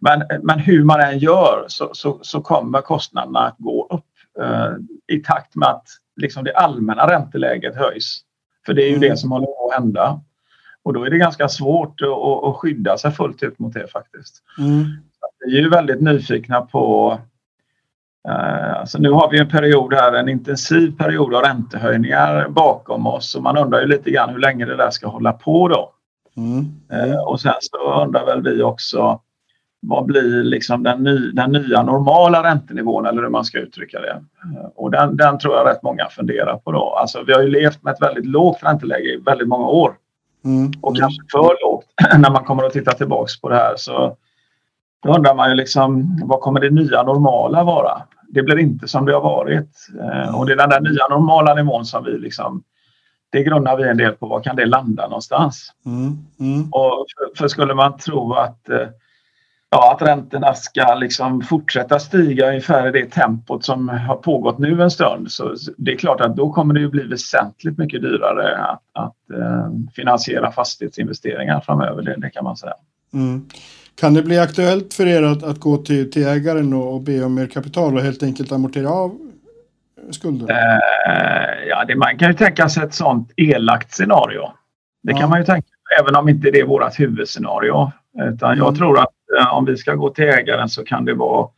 Men, 0.00 0.22
men 0.42 0.58
hur 0.58 0.84
man 0.84 1.00
än 1.00 1.18
gör 1.18 1.64
så, 1.68 1.90
så, 1.92 2.18
så 2.22 2.40
kommer 2.40 2.80
kostnaderna 2.80 3.40
att 3.40 3.56
gå 3.58 3.86
upp 3.90 4.42
eh, 4.44 4.70
i 5.16 5.18
takt 5.18 5.56
med 5.56 5.68
att 5.68 5.86
liksom 6.16 6.44
det 6.44 6.56
allmänna 6.56 7.10
ränteläget 7.10 7.76
höjs. 7.76 8.20
För 8.66 8.74
det 8.74 8.82
är 8.82 8.90
ju 8.90 8.98
det 8.98 9.16
som 9.16 9.32
håller 9.32 9.46
på 9.46 9.70
att 9.70 9.80
hända. 9.80 10.20
Och 10.82 10.92
då 10.92 11.04
är 11.04 11.10
det 11.10 11.18
ganska 11.18 11.48
svårt 11.48 12.00
att, 12.00 12.44
att 12.44 12.56
skydda 12.56 12.98
sig 12.98 13.10
fullt 13.10 13.42
ut 13.42 13.58
mot 13.58 13.74
det 13.74 13.88
faktiskt. 13.88 14.42
Mm. 14.58 14.84
Vi 15.46 15.58
är 15.58 15.62
ju 15.62 15.68
väldigt 15.68 16.00
nyfikna 16.00 16.60
på 16.60 17.18
alltså 18.28 18.98
nu 18.98 19.10
har 19.10 19.30
vi 19.30 19.38
en 19.38 19.48
period 19.48 19.94
här, 19.94 20.12
en 20.12 20.28
intensiv 20.28 20.96
period 20.98 21.34
av 21.34 21.42
räntehöjningar 21.42 22.48
bakom 22.48 23.06
oss 23.06 23.34
och 23.34 23.42
man 23.42 23.58
undrar 23.58 23.80
ju 23.80 23.86
lite 23.86 24.10
grann 24.10 24.30
hur 24.30 24.38
länge 24.38 24.64
det 24.64 24.76
där 24.76 24.90
ska 24.90 25.08
hålla 25.08 25.32
på 25.32 25.68
då. 25.68 25.92
Mm. 26.36 26.64
Mm. 26.90 27.20
Och 27.26 27.40
sen 27.40 27.54
så 27.60 28.02
undrar 28.02 28.26
väl 28.26 28.42
vi 28.42 28.62
också 28.62 29.20
vad 29.86 30.04
blir 30.04 30.44
liksom 30.44 30.82
den, 30.82 31.02
ny, 31.02 31.30
den 31.30 31.52
nya 31.52 31.82
normala 31.82 32.42
räntenivån 32.42 33.06
eller 33.06 33.22
hur 33.22 33.28
man 33.28 33.44
ska 33.44 33.58
uttrycka 33.58 34.00
det. 34.00 34.22
Eh, 34.44 34.66
och 34.74 34.90
den, 34.90 35.16
den 35.16 35.38
tror 35.38 35.54
jag 35.56 35.66
rätt 35.66 35.82
många 35.82 36.08
funderar 36.08 36.56
på 36.56 36.72
då. 36.72 36.94
Alltså 37.00 37.22
vi 37.26 37.32
har 37.32 37.42
ju 37.42 37.48
levt 37.48 37.82
med 37.82 37.92
ett 37.92 38.02
väldigt 38.02 38.26
lågt 38.26 38.58
ränteläge 38.62 39.14
i 39.14 39.16
väldigt 39.16 39.48
många 39.48 39.66
år. 39.66 39.94
Mm. 40.44 40.72
Och 40.80 40.96
kanske 40.96 41.22
för 41.32 41.56
lågt 41.62 41.86
när 42.18 42.30
man 42.30 42.44
kommer 42.44 42.64
att 42.64 42.72
titta 42.72 42.92
tillbaks 42.92 43.40
på 43.40 43.48
det 43.48 43.56
här. 43.56 43.74
Så 43.76 44.16
då 45.02 45.14
undrar 45.14 45.34
man 45.34 45.48
ju 45.50 45.54
liksom 45.54 46.18
vad 46.24 46.40
kommer 46.40 46.60
det 46.60 46.70
nya 46.70 47.02
normala 47.02 47.64
vara? 47.64 48.02
det 48.32 48.42
blir 48.42 48.58
inte 48.58 48.88
som 48.88 49.06
det 49.06 49.12
har 49.12 49.20
varit. 49.20 49.88
Mm. 50.00 50.34
Och 50.34 50.46
det 50.46 50.52
är 50.52 50.56
den 50.56 50.70
där 50.70 50.80
nya 50.80 51.08
normala 51.08 51.54
nivån 51.54 51.84
som 51.84 52.04
vi 52.04 52.18
liksom 52.18 52.62
det 53.30 53.42
grundar 53.42 53.76
vi 53.76 53.88
en 53.88 53.96
del 53.96 54.12
på. 54.12 54.26
Var 54.26 54.42
kan 54.42 54.56
det 54.56 54.66
landa 54.66 55.02
någonstans? 55.08 55.72
Mm. 55.86 56.18
Mm. 56.40 56.68
Och 56.70 57.06
för, 57.16 57.38
för, 57.38 57.48
skulle 57.48 57.74
man 57.74 57.98
tro 57.98 58.32
att, 58.32 58.68
eh, 58.68 58.86
ja, 59.70 59.92
att 59.92 60.02
räntorna 60.02 60.54
ska 60.54 60.94
liksom 60.94 61.42
fortsätta 61.42 61.98
stiga 61.98 62.48
ungefär 62.48 62.88
i 62.88 63.00
det 63.00 63.10
tempot 63.10 63.64
som 63.64 63.88
har 63.88 64.16
pågått 64.16 64.58
nu 64.58 64.82
en 64.82 64.90
stund 64.90 65.30
så 65.30 65.54
det 65.76 65.92
är 65.92 65.96
klart 65.96 66.20
att 66.20 66.36
då 66.36 66.52
kommer 66.52 66.74
det 66.74 66.80
ju 66.80 66.88
bli 66.88 67.02
väsentligt 67.02 67.78
mycket 67.78 68.02
dyrare 68.02 68.56
att, 68.56 68.82
att 68.92 69.30
eh, 69.38 69.70
finansiera 69.94 70.52
fastighetsinvesteringar 70.52 71.60
framöver. 71.60 72.02
Det, 72.02 72.16
det 72.16 72.30
kan 72.30 72.44
man 72.44 72.56
säga. 72.56 72.74
Mm. 73.12 73.46
Kan 73.94 74.14
det 74.14 74.22
bli 74.22 74.38
aktuellt 74.38 74.94
för 74.94 75.06
er 75.06 75.22
att, 75.22 75.42
att 75.42 75.60
gå 75.60 75.76
till, 75.76 76.10
till 76.10 76.26
ägaren 76.26 76.72
och, 76.72 76.94
och 76.94 77.00
be 77.00 77.24
om 77.24 77.34
mer 77.34 77.46
kapital 77.46 77.96
och 77.96 78.02
helt 78.02 78.22
enkelt 78.22 78.52
amortera 78.52 78.90
av 78.90 79.18
skulden? 80.10 80.50
Uh, 80.50 81.68
ja, 81.68 81.84
det, 81.84 81.96
man 81.96 82.18
kan 82.18 82.28
ju 82.28 82.34
tänka 82.34 82.68
sig 82.68 82.82
ett 82.82 82.94
sånt 82.94 83.32
elakt 83.36 83.92
scenario. 83.92 84.52
Det 85.02 85.12
ja. 85.12 85.18
kan 85.18 85.30
man 85.30 85.38
ju 85.38 85.44
tänka 85.44 85.68
även 86.00 86.16
om 86.16 86.28
inte 86.28 86.50
det 86.50 86.60
är 86.60 86.66
vårt 86.66 87.00
huvudscenario. 87.00 87.92
Utan 88.18 88.52
mm. 88.52 88.58
jag 88.58 88.76
tror 88.76 88.98
att 88.98 89.14
uh, 89.40 89.54
om 89.54 89.64
vi 89.64 89.76
ska 89.76 89.94
gå 89.94 90.10
till 90.10 90.24
ägaren 90.24 90.68
så 90.68 90.84
kan 90.84 91.04
det 91.04 91.14
vara 91.14 91.48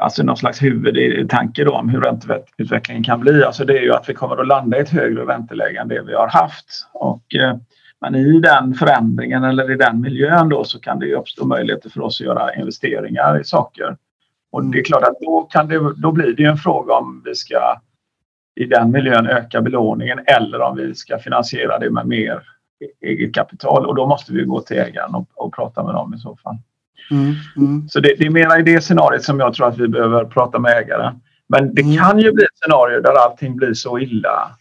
alltså 0.00 0.22
någon 0.22 0.36
slags 0.36 0.62
huvudtanke 0.62 1.64
då 1.64 1.72
om 1.72 1.88
hur 1.88 2.00
ränteutvecklingen 2.00 3.04
kan 3.04 3.20
bli. 3.20 3.44
Alltså 3.44 3.64
det 3.64 3.78
är 3.78 3.82
ju 3.82 3.92
att 3.92 4.08
vi 4.08 4.14
kommer 4.14 4.36
att 4.36 4.46
landa 4.46 4.78
i 4.78 4.80
ett 4.80 4.88
högre 4.88 5.26
ränteläge 5.26 5.80
än 5.80 5.88
det 5.88 6.02
vi 6.02 6.14
har 6.14 6.28
haft. 6.28 6.88
Och, 6.92 7.34
eh, 7.34 7.56
men 8.02 8.14
i 8.14 8.40
den 8.40 8.74
förändringen 8.74 9.44
eller 9.44 9.70
i 9.70 9.76
den 9.76 10.00
miljön 10.00 10.48
då 10.48 10.64
så 10.64 10.80
kan 10.80 10.98
det 10.98 11.06
ju 11.06 11.14
uppstå 11.14 11.46
möjligheter 11.46 11.90
för 11.90 12.00
oss 12.00 12.20
att 12.20 12.26
göra 12.26 12.54
investeringar 12.54 13.40
i 13.40 13.44
saker. 13.44 13.96
Och 14.50 14.64
det 14.64 14.78
är 14.78 14.84
klart 14.84 15.02
att 15.02 15.20
då, 15.20 15.42
kan 15.42 15.68
det, 15.68 15.94
då 15.96 16.12
blir 16.12 16.36
det 16.36 16.44
en 16.44 16.56
fråga 16.56 16.94
om 16.94 17.22
vi 17.24 17.34
ska 17.34 17.80
i 18.54 18.64
den 18.64 18.90
miljön 18.90 19.26
öka 19.26 19.60
belåningen 19.60 20.20
eller 20.26 20.60
om 20.60 20.76
vi 20.76 20.94
ska 20.94 21.18
finansiera 21.18 21.78
det 21.78 21.90
med 21.90 22.06
mer 22.06 22.42
eget 23.00 23.34
kapital 23.34 23.86
och 23.86 23.94
då 23.94 24.06
måste 24.06 24.32
vi 24.32 24.44
gå 24.44 24.60
till 24.60 24.78
ägaren 24.78 25.14
och, 25.14 25.26
och 25.34 25.54
prata 25.54 25.84
med 25.84 25.94
dem 25.94 26.14
i 26.14 26.18
så 26.18 26.36
fall. 26.36 26.56
Mm, 27.10 27.34
mm. 27.56 27.88
Så 27.88 28.00
det, 28.00 28.14
det, 28.18 28.26
är 28.26 28.30
mera 28.30 28.58
i 28.58 28.62
det 28.62 28.80
scenariot 28.80 29.24
som 29.24 29.40
jag 29.40 29.54
tror 29.54 29.68
att 29.68 29.78
vi 29.78 29.88
behöver 29.88 30.24
prata 30.24 30.58
med 30.58 30.72
ägaren. 30.72 31.20
Men 31.48 31.74
det 31.74 31.82
mm. 31.82 31.96
kan 31.96 32.18
ju 32.18 32.32
bli 32.32 32.44
ett 32.44 32.58
scenario 32.64 33.00
där 33.00 33.24
allting 33.24 33.56
blir 33.56 33.74
så 33.74 33.98
illa 33.98 34.56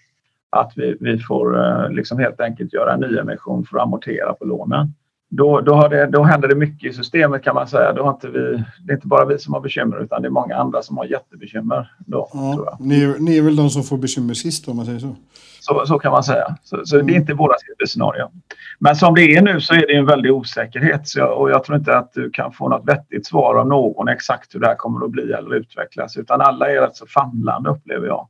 att 0.52 0.74
vi, 0.76 0.98
vi 1.00 1.20
får 1.20 1.60
eh, 1.60 1.90
liksom 1.90 2.20
helt 2.20 2.42
enkelt 2.42 2.74
göra 2.74 2.94
en 2.94 3.00
nyemission 3.00 3.66
för 3.66 3.78
att 3.78 3.84
amortera 3.84 4.34
på 4.34 4.46
lånen 4.46 4.94
då, 5.32 5.62
då, 5.62 5.74
har 5.74 5.90
det, 5.90 6.06
då 6.06 6.24
händer 6.24 6.48
det 6.48 6.56
mycket 6.56 6.92
i 6.92 6.94
systemet 6.94 7.44
kan 7.44 7.56
man 7.56 7.68
säga. 7.68 7.94
Då 7.94 8.04
har 8.04 8.12
inte 8.12 8.28
vi, 8.28 8.64
det 8.86 8.92
är 8.92 8.96
inte 8.96 9.08
bara 9.08 9.26
vi 9.26 9.40
som 9.40 9.54
har 9.54 9.62
bekymmer 9.62 10.04
utan 10.04 10.22
det 10.22 10.28
är 10.28 10.30
många 10.30 10.56
andra 10.56 10.82
som 10.82 10.98
har 10.98 11.06
jättebekymmer. 11.06 11.92
Då, 12.00 12.30
ja. 12.34 12.78
Ni, 12.80 13.16
ni 13.20 13.38
är 13.38 13.42
väl 13.42 13.56
de 13.56 13.70
som 13.70 13.84
får 13.84 13.98
bekymmer 13.98 14.34
sist 14.34 14.68
om 14.68 14.76
man 14.76 14.86
säger 14.86 15.00
så? 15.00 15.16
Så, 15.60 15.86
så 15.86 16.00
kan 16.00 16.12
man 16.12 16.24
säga. 16.24 16.56
Så, 16.64 16.82
så 16.86 16.96
mm. 16.96 17.08
det 17.08 17.12
är 17.12 17.16
mm. 17.16 17.22
inte 17.22 17.34
våra 17.34 17.54
scenario. 17.88 18.32
Men 18.80 18.96
som 18.96 19.16
det 19.16 19.36
är 19.36 19.42
nu 19.42 19.62
så 19.62 19.74
är 19.74 19.88
det 19.88 19.96
en 19.96 20.06
väldig 20.06 20.34
osäkerhet 20.34 21.16
jag, 21.16 21.38
och 21.38 21.50
jag 21.50 21.64
tror 21.64 21.78
inte 21.78 21.98
att 21.98 22.14
du 22.14 22.30
kan 22.30 22.52
få 22.52 22.70
något 22.70 22.88
vettigt 22.88 23.26
svar 23.26 23.56
av 23.56 23.68
någon 23.68 24.08
exakt 24.08 24.56
hur 24.56 24.60
det 24.60 24.68
här 24.68 24.76
kommer 24.76 25.06
att 25.06 25.12
bli 25.12 25.32
eller 25.34 25.56
utvecklas 25.56 26.18
utan 26.18 26.42
alla 26.42 26.72
är 26.72 26.82
rätt 26.82 26.96
så 26.96 27.06
famlande 27.06 27.70
upplever 27.70 28.08
jag. 28.08 28.28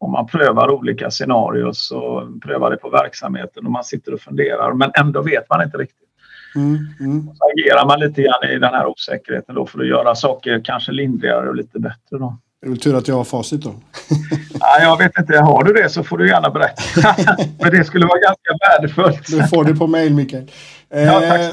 Och 0.00 0.10
man 0.10 0.26
prövar 0.26 0.70
olika 0.70 1.10
scenarios 1.10 1.90
och 1.90 2.42
prövar 2.42 2.70
det 2.70 2.76
på 2.76 2.90
verksamheten 2.90 3.66
och 3.66 3.72
man 3.72 3.84
sitter 3.84 4.14
och 4.14 4.20
funderar 4.20 4.72
men 4.72 4.90
ändå 4.94 5.22
vet 5.22 5.48
man 5.48 5.62
inte 5.62 5.78
riktigt. 5.78 6.08
Mm, 6.54 6.78
mm. 7.00 7.28
Så 7.34 7.44
agerar 7.52 7.86
man 7.86 8.00
lite 8.00 8.22
grann 8.22 8.50
i 8.50 8.58
den 8.58 8.74
här 8.74 8.86
osäkerheten 8.86 9.54
då 9.54 9.66
för 9.66 9.80
att 9.80 9.86
göra 9.86 10.14
saker 10.14 10.60
kanske 10.64 10.92
lindrigare 10.92 11.48
och 11.48 11.56
lite 11.56 11.78
bättre. 11.78 12.18
Då. 12.18 12.38
Det 12.60 12.66
är 12.66 12.70
väl 12.70 12.78
tur 12.78 12.96
att 12.96 13.08
jag 13.08 13.14
har 13.14 13.24
facit 13.24 13.62
då. 13.62 13.74
ja, 14.60 14.80
jag 14.80 14.98
vet 14.98 15.18
inte, 15.18 15.38
har 15.38 15.64
du 15.64 15.72
det 15.72 15.88
så 15.88 16.04
får 16.04 16.18
du 16.18 16.28
gärna 16.28 16.50
berätta. 16.50 16.82
För 17.62 17.70
det 17.70 17.84
skulle 17.84 18.06
vara 18.06 18.18
ganska 18.18 18.68
värdefullt. 18.68 19.26
Du 19.26 19.48
får 19.48 19.64
det 19.64 19.74
på 19.74 19.86
mail 19.86 20.14
Mikael. 20.14 20.50
ja, 20.88 21.20
tack 21.20 21.40
eh, 21.40 21.50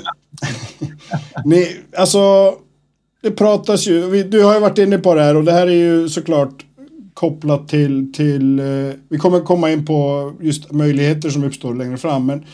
ni, 1.46 1.82
Alltså, 1.98 2.54
det 3.22 3.32
pratas 3.32 3.88
ju, 3.88 4.24
du 4.24 4.44
har 4.44 4.54
ju 4.54 4.60
varit 4.60 4.78
inne 4.78 4.98
på 4.98 5.16
det 5.16 5.24
här 5.24 5.36
och 5.36 5.44
det 5.44 5.52
här 5.52 5.68
är 5.68 5.72
ju 5.72 6.10
såklart 6.10 6.66
kopplat 7.18 7.68
till, 7.68 8.14
till 8.14 8.60
eh, 8.60 8.66
vi 9.10 9.18
kommer 9.18 9.40
komma 9.40 9.72
in 9.72 9.86
på 9.86 10.32
just 10.42 10.72
möjligheter 10.72 11.30
som 11.30 11.44
uppstår 11.44 11.76
längre 11.76 11.98
fram. 11.98 12.26
Men 12.26 12.46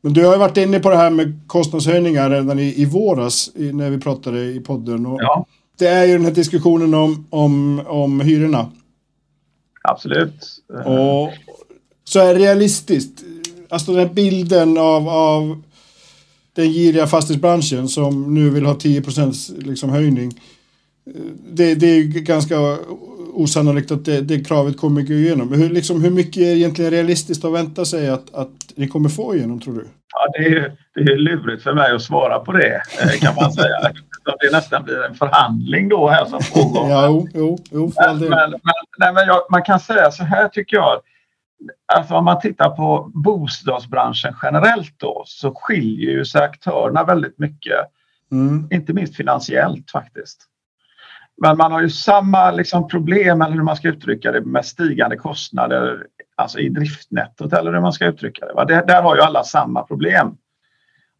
men 0.00 0.12
du 0.12 0.24
har 0.24 0.32
ju 0.32 0.38
varit 0.38 0.56
inne 0.56 0.80
på 0.80 0.90
det 0.90 0.96
här 0.96 1.10
med 1.10 1.40
kostnadshöjningar 1.46 2.30
redan 2.30 2.58
i, 2.58 2.82
i 2.82 2.84
våras 2.84 3.50
i, 3.54 3.72
när 3.72 3.90
vi 3.90 3.98
pratade 3.98 4.44
i 4.44 4.60
podden. 4.60 5.06
Och 5.06 5.22
ja. 5.22 5.46
Det 5.78 5.86
är 5.86 6.04
ju 6.04 6.12
den 6.12 6.24
här 6.24 6.32
diskussionen 6.32 6.94
om, 6.94 7.26
om, 7.30 7.82
om 7.86 8.20
hyrorna. 8.20 8.70
Absolut. 9.82 10.62
Och 10.84 11.32
så 12.04 12.20
är 12.20 12.34
det 12.34 12.40
realistiskt. 12.40 13.24
Alltså 13.68 13.92
den 13.92 14.00
här 14.00 14.14
bilden 14.14 14.78
av, 14.78 15.08
av 15.08 15.62
den 16.52 16.72
giriga 16.72 17.06
fastighetsbranschen 17.06 17.88
som 17.88 18.34
nu 18.34 18.50
vill 18.50 18.66
ha 18.66 18.74
10% 18.74 19.62
liksom 19.62 19.90
höjning. 19.90 20.40
Det, 21.50 21.74
det 21.74 21.86
är 21.86 22.02
ganska 22.02 22.78
osannolikt 23.36 23.90
att 23.90 24.04
det, 24.04 24.20
det 24.20 24.44
kravet 24.44 24.76
kommer 24.76 25.02
gå 25.02 25.12
igenom. 25.12 25.52
Hur, 25.52 25.70
liksom, 25.70 26.02
hur 26.04 26.10
mycket 26.10 26.42
är 26.42 26.54
egentligen 26.54 26.90
realistiskt 26.90 27.44
att 27.44 27.52
vänta 27.52 27.84
sig 27.84 28.08
att, 28.08 28.34
att 28.34 28.72
ni 28.74 28.88
kommer 28.88 29.08
få 29.08 29.34
igenom 29.34 29.60
tror 29.60 29.74
du? 29.74 29.86
Ja, 30.12 30.28
det 30.32 30.46
är, 30.46 30.72
det 30.94 31.12
är 31.12 31.16
lurigt 31.16 31.62
för 31.62 31.74
mig 31.74 31.92
att 31.92 32.02
svara 32.02 32.38
på 32.38 32.52
det 32.52 32.82
eh, 33.02 33.20
kan 33.20 33.34
man 33.34 33.52
säga. 33.52 33.92
det 34.40 34.52
nästan 34.52 34.84
blir 34.84 35.04
en 35.04 35.14
förhandling 35.14 35.88
då 35.88 36.08
här 36.08 36.24
som 36.24 36.40
pågår. 36.54 36.90
ja, 36.90 37.06
jo, 37.06 37.28
jo, 37.34 37.58
jo 37.70 37.92
men, 37.96 38.18
men, 38.18 38.50
men, 38.50 38.60
nej, 38.98 39.12
men 39.12 39.26
jag, 39.26 39.40
man 39.50 39.62
kan 39.62 39.80
säga 39.80 40.10
så 40.10 40.24
här 40.24 40.48
tycker 40.48 40.76
jag. 40.76 41.00
Alltså 41.94 42.14
om 42.14 42.24
man 42.24 42.40
tittar 42.40 42.70
på 42.70 43.10
bostadsbranschen 43.14 44.34
generellt 44.42 44.94
då 44.96 45.22
så 45.26 45.54
skiljer 45.54 46.10
ju 46.10 46.24
sig 46.24 46.42
aktörerna 46.42 47.04
väldigt 47.04 47.38
mycket. 47.38 47.78
Mm. 48.32 48.68
Inte 48.70 48.92
minst 48.92 49.16
finansiellt 49.16 49.90
faktiskt. 49.90 50.48
Men 51.42 51.56
man 51.56 51.72
har 51.72 51.82
ju 51.82 51.90
samma 51.90 52.50
liksom 52.50 52.88
problem, 52.88 53.42
eller 53.42 53.54
hur 53.54 53.62
man 53.62 53.76
ska 53.76 53.88
uttrycka 53.88 54.32
det, 54.32 54.40
med 54.40 54.64
stigande 54.64 55.16
kostnader 55.16 56.06
alltså 56.34 56.58
i 56.58 56.68
driftnettot 56.68 57.52
eller 57.52 57.72
hur 57.72 57.80
man 57.80 57.92
ska 57.92 58.06
uttrycka 58.06 58.46
det. 58.46 58.64
det 58.64 58.84
där 58.86 59.02
har 59.02 59.16
ju 59.16 59.22
alla 59.22 59.44
samma 59.44 59.82
problem. 59.82 60.36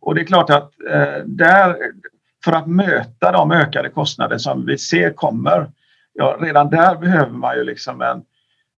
Och 0.00 0.14
det 0.14 0.20
är 0.20 0.24
klart 0.24 0.50
att 0.50 0.72
eh, 0.90 1.24
där, 1.24 1.76
för 2.44 2.52
att 2.52 2.66
möta 2.66 3.32
de 3.32 3.52
ökade 3.52 3.88
kostnader 3.88 4.38
som 4.38 4.66
vi 4.66 4.78
ser 4.78 5.10
kommer, 5.10 5.70
ja, 6.12 6.36
redan 6.40 6.70
där 6.70 6.96
behöver 6.96 7.32
man 7.32 7.56
ju 7.56 7.64
liksom 7.64 8.02
en, 8.02 8.22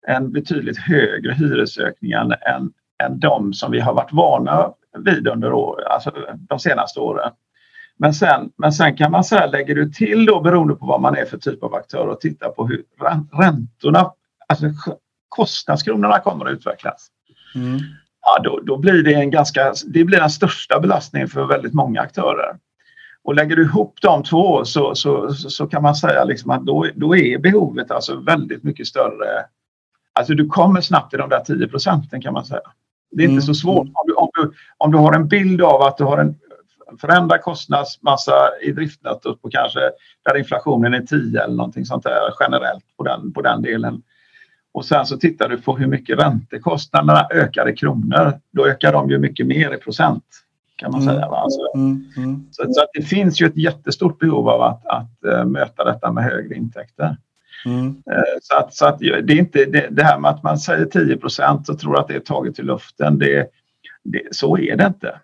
en 0.06 0.32
betydligt 0.32 0.78
högre 0.78 1.32
hyresökning 1.32 2.12
än, 2.12 2.32
än, 2.32 2.72
än 3.04 3.20
de 3.20 3.52
som 3.52 3.70
vi 3.70 3.80
har 3.80 3.94
varit 3.94 4.12
vana 4.12 4.72
vid 4.98 5.28
under 5.28 5.52
år, 5.52 5.82
alltså 5.82 6.12
de 6.48 6.58
senaste 6.58 7.00
åren. 7.00 7.32
Men 7.98 8.14
sen, 8.14 8.50
men 8.56 8.72
sen 8.72 8.96
kan 8.96 9.12
man 9.12 9.24
säga, 9.24 9.46
lägger 9.46 9.74
du 9.74 9.90
till 9.90 10.26
då 10.26 10.40
beroende 10.40 10.74
på 10.74 10.86
vad 10.86 11.00
man 11.00 11.16
är 11.16 11.24
för 11.24 11.38
typ 11.38 11.62
av 11.62 11.74
aktör 11.74 12.06
och 12.06 12.20
tittar 12.20 12.48
på 12.48 12.66
hur 12.66 12.84
räntorna, 13.32 14.10
alltså 14.48 14.66
kostnadskronorna 15.28 16.18
kommer 16.18 16.46
att 16.46 16.52
utvecklas. 16.52 17.08
Mm. 17.54 17.78
Ja, 18.20 18.42
då, 18.44 18.60
då, 18.62 18.76
blir 18.76 19.02
det 19.02 19.14
en 19.14 19.30
ganska, 19.30 19.72
det 19.86 20.04
blir 20.04 20.20
den 20.20 20.30
största 20.30 20.80
belastningen 20.80 21.28
för 21.28 21.44
väldigt 21.44 21.74
många 21.74 22.00
aktörer. 22.00 22.56
Och 23.22 23.34
lägger 23.34 23.56
du 23.56 23.62
ihop 23.62 23.98
de 24.02 24.22
två 24.22 24.64
så, 24.64 24.94
så, 24.94 25.34
så 25.34 25.66
kan 25.66 25.82
man 25.82 25.94
säga 25.94 26.24
liksom 26.24 26.50
att 26.50 26.66
då, 26.66 26.86
då 26.94 27.16
är 27.16 27.38
behovet 27.38 27.90
alltså 27.90 28.16
väldigt 28.16 28.62
mycket 28.62 28.86
större. 28.86 29.46
Alltså 30.12 30.34
du 30.34 30.46
kommer 30.48 30.80
snabbt 30.80 31.10
till 31.10 31.18
de 31.18 31.28
där 31.28 31.40
10 31.40 31.68
procenten 31.68 32.22
kan 32.22 32.32
man 32.32 32.44
säga. 32.44 32.60
Det 33.10 33.22
är 33.22 33.24
mm. 33.24 33.34
inte 33.34 33.46
så 33.46 33.54
svårt. 33.54 33.86
Om 33.86 34.04
du, 34.06 34.12
om, 34.12 34.28
du, 34.34 34.52
om 34.78 34.92
du 34.92 34.98
har 34.98 35.12
en 35.12 35.28
bild 35.28 35.62
av 35.62 35.82
att 35.82 35.98
du 35.98 36.04
har 36.04 36.18
en 36.18 36.34
förändrad 37.00 37.42
kostnadsmassa 37.42 38.50
i 38.62 38.72
driftnettot 38.72 39.42
på 39.42 39.50
kanske 39.50 39.80
där 40.24 40.38
inflationen 40.38 40.94
är 40.94 41.00
10 41.00 41.42
eller 41.42 41.54
någonting 41.54 41.84
sånt 41.84 42.04
där 42.04 42.20
generellt 42.40 42.84
på 42.96 43.04
den, 43.04 43.32
på 43.32 43.42
den 43.42 43.62
delen. 43.62 44.02
Och 44.72 44.84
sen 44.84 45.06
så 45.06 45.16
tittar 45.16 45.48
du 45.48 45.60
på 45.60 45.76
hur 45.76 45.86
mycket 45.86 46.18
räntekostnaderna 46.18 47.26
ökar 47.30 47.68
i 47.68 47.76
kronor. 47.76 48.40
Då 48.50 48.66
ökar 48.66 48.92
de 48.92 49.10
ju 49.10 49.18
mycket 49.18 49.46
mer 49.46 49.74
i 49.74 49.78
procent 49.78 50.24
kan 50.76 50.92
man 50.92 51.02
mm. 51.02 51.14
säga. 51.14 51.26
Alltså, 51.26 51.60
mm. 51.74 52.04
Mm. 52.16 52.46
Så, 52.50 52.72
så, 52.72 52.82
att 52.82 52.90
det 52.94 53.02
finns 53.02 53.40
ju 53.40 53.46
ett 53.46 53.56
jättestort 53.56 54.18
behov 54.18 54.48
av 54.48 54.62
att, 54.62 54.86
att 54.86 55.10
uh, 55.26 55.44
möta 55.44 55.84
detta 55.84 56.12
med 56.12 56.24
högre 56.24 56.54
intäkter. 56.54 57.16
Uh, 57.66 57.92
så 58.42 58.56
att, 58.56 58.74
så 58.74 58.86
att 58.86 58.98
det 58.98 59.32
är 59.32 59.38
inte 59.38 59.64
det, 59.64 59.88
det, 59.90 60.02
här 60.02 60.18
med 60.18 60.30
att 60.30 60.42
man 60.42 60.58
säger 60.58 60.84
10 60.84 61.16
procent 61.16 61.68
och 61.68 61.78
tror 61.78 62.00
att 62.00 62.08
det 62.08 62.14
är 62.14 62.20
taget 62.20 62.58
i 62.58 62.62
luften. 62.62 63.18
Det, 63.18 63.46
det, 64.04 64.22
så 64.30 64.58
är 64.58 64.76
det 64.76 64.86
inte. 64.86 65.20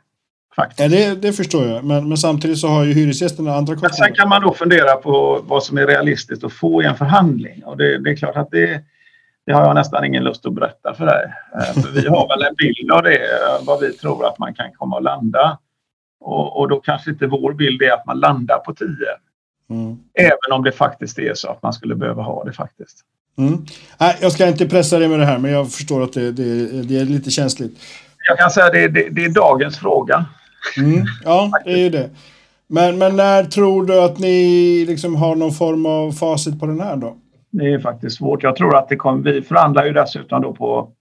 Faktiskt. 0.57 0.81
Ja, 0.81 0.89
det, 0.89 1.15
det 1.15 1.33
förstår 1.33 1.67
jag, 1.67 1.85
men, 1.85 2.09
men 2.09 2.17
samtidigt 2.17 2.59
så 2.59 2.69
har 2.69 2.85
ju 2.85 2.93
hyresgästerna 2.93 3.55
andra 3.55 3.75
kostnader. 3.75 3.95
Sen 3.95 4.15
kan 4.15 4.29
man 4.29 4.43
då 4.43 4.55
fundera 4.55 4.97
på 4.97 5.41
vad 5.45 5.65
som 5.65 5.79
är 5.79 5.87
realistiskt 5.87 6.45
att 6.45 6.53
få 6.53 6.83
i 6.83 6.87
en 6.87 6.97
förhandling. 6.97 7.65
Och 7.65 7.77
det, 7.77 7.99
det 7.99 8.11
är 8.11 8.17
klart 8.17 8.37
att 8.37 8.51
det, 8.51 8.81
det 9.47 9.53
har 9.53 9.63
jag 9.63 9.75
nästan 9.75 10.05
ingen 10.05 10.25
lust 10.25 10.47
att 10.47 10.53
berätta 10.53 10.95
för 10.95 11.07
dig. 11.07 11.33
Eh, 11.55 11.83
för 11.83 11.91
vi 11.91 12.09
har 12.09 12.29
väl 12.29 12.43
en 12.43 12.55
bild 12.55 12.91
av 12.91 13.03
det, 13.03 13.15
eh, 13.15 13.67
vad 13.67 13.81
vi 13.81 13.93
tror 13.93 14.27
att 14.27 14.39
man 14.39 14.55
kan 14.55 14.73
komma 14.73 14.97
att 14.97 15.03
landa. 15.03 15.59
Och, 16.21 16.61
och 16.61 16.69
då 16.69 16.81
kanske 16.81 17.11
inte 17.11 17.27
vår 17.27 17.53
bild 17.53 17.83
är 17.83 17.93
att 17.93 18.07
man 18.07 18.21
landar 18.21 18.59
på 18.59 18.75
10. 18.75 18.89
Mm. 19.71 19.99
Även 20.15 20.53
om 20.53 20.65
det 20.65 20.73
faktiskt 20.73 21.19
är 21.19 21.35
så 21.35 21.49
att 21.49 21.63
man 21.63 21.73
skulle 21.73 21.95
behöva 21.95 22.23
ha 22.23 22.45
det 22.45 22.53
faktiskt. 22.53 22.99
Mm. 23.39 23.67
Nej, 23.99 24.19
jag 24.21 24.33
ska 24.33 24.49
inte 24.49 24.69
pressa 24.69 24.99
dig 24.99 25.09
med 25.09 25.19
det 25.19 25.27
här, 25.27 25.39
men 25.39 25.51
jag 25.51 25.73
förstår 25.73 26.03
att 26.03 26.13
det, 26.13 26.33
det, 26.33 26.83
det 26.83 26.99
är 26.99 27.05
lite 27.05 27.31
känsligt. 27.31 27.79
Jag 28.29 28.39
kan 28.39 28.51
säga 28.51 28.67
att 28.67 28.73
det, 28.73 28.89
det, 28.89 29.09
det 29.09 29.25
är 29.25 29.29
dagens 29.29 29.79
fråga. 29.79 30.27
Mm, 30.79 31.05
ja, 31.25 31.51
det 31.65 31.73
är 31.73 31.77
ju 31.77 31.91
det. 31.91 32.11
Men, 32.67 32.99
men 32.99 33.17
när 33.17 33.45
tror 33.45 33.87
du 33.87 34.05
att 34.05 34.19
ni 34.19 34.85
liksom 34.89 35.17
har 35.17 35.37
någon 35.37 35.53
form 35.53 35.87
av 35.87 36.13
facit 36.13 36.61
på 36.61 36.67
den 36.67 36.81
här 36.81 36.97
då? 36.97 37.17
Det 37.51 37.73
är 37.73 37.79
faktiskt 37.79 38.17
svårt. 38.17 38.43
Jag 38.43 38.57
tror 38.57 38.77
att 38.77 38.89
det 38.89 38.97
kommer, 38.97 39.33
vi 39.33 39.43
förhandlar 39.43 39.85
ju 39.85 39.93
dessutom 39.93 40.43
då 40.43 40.55
på 40.55 40.93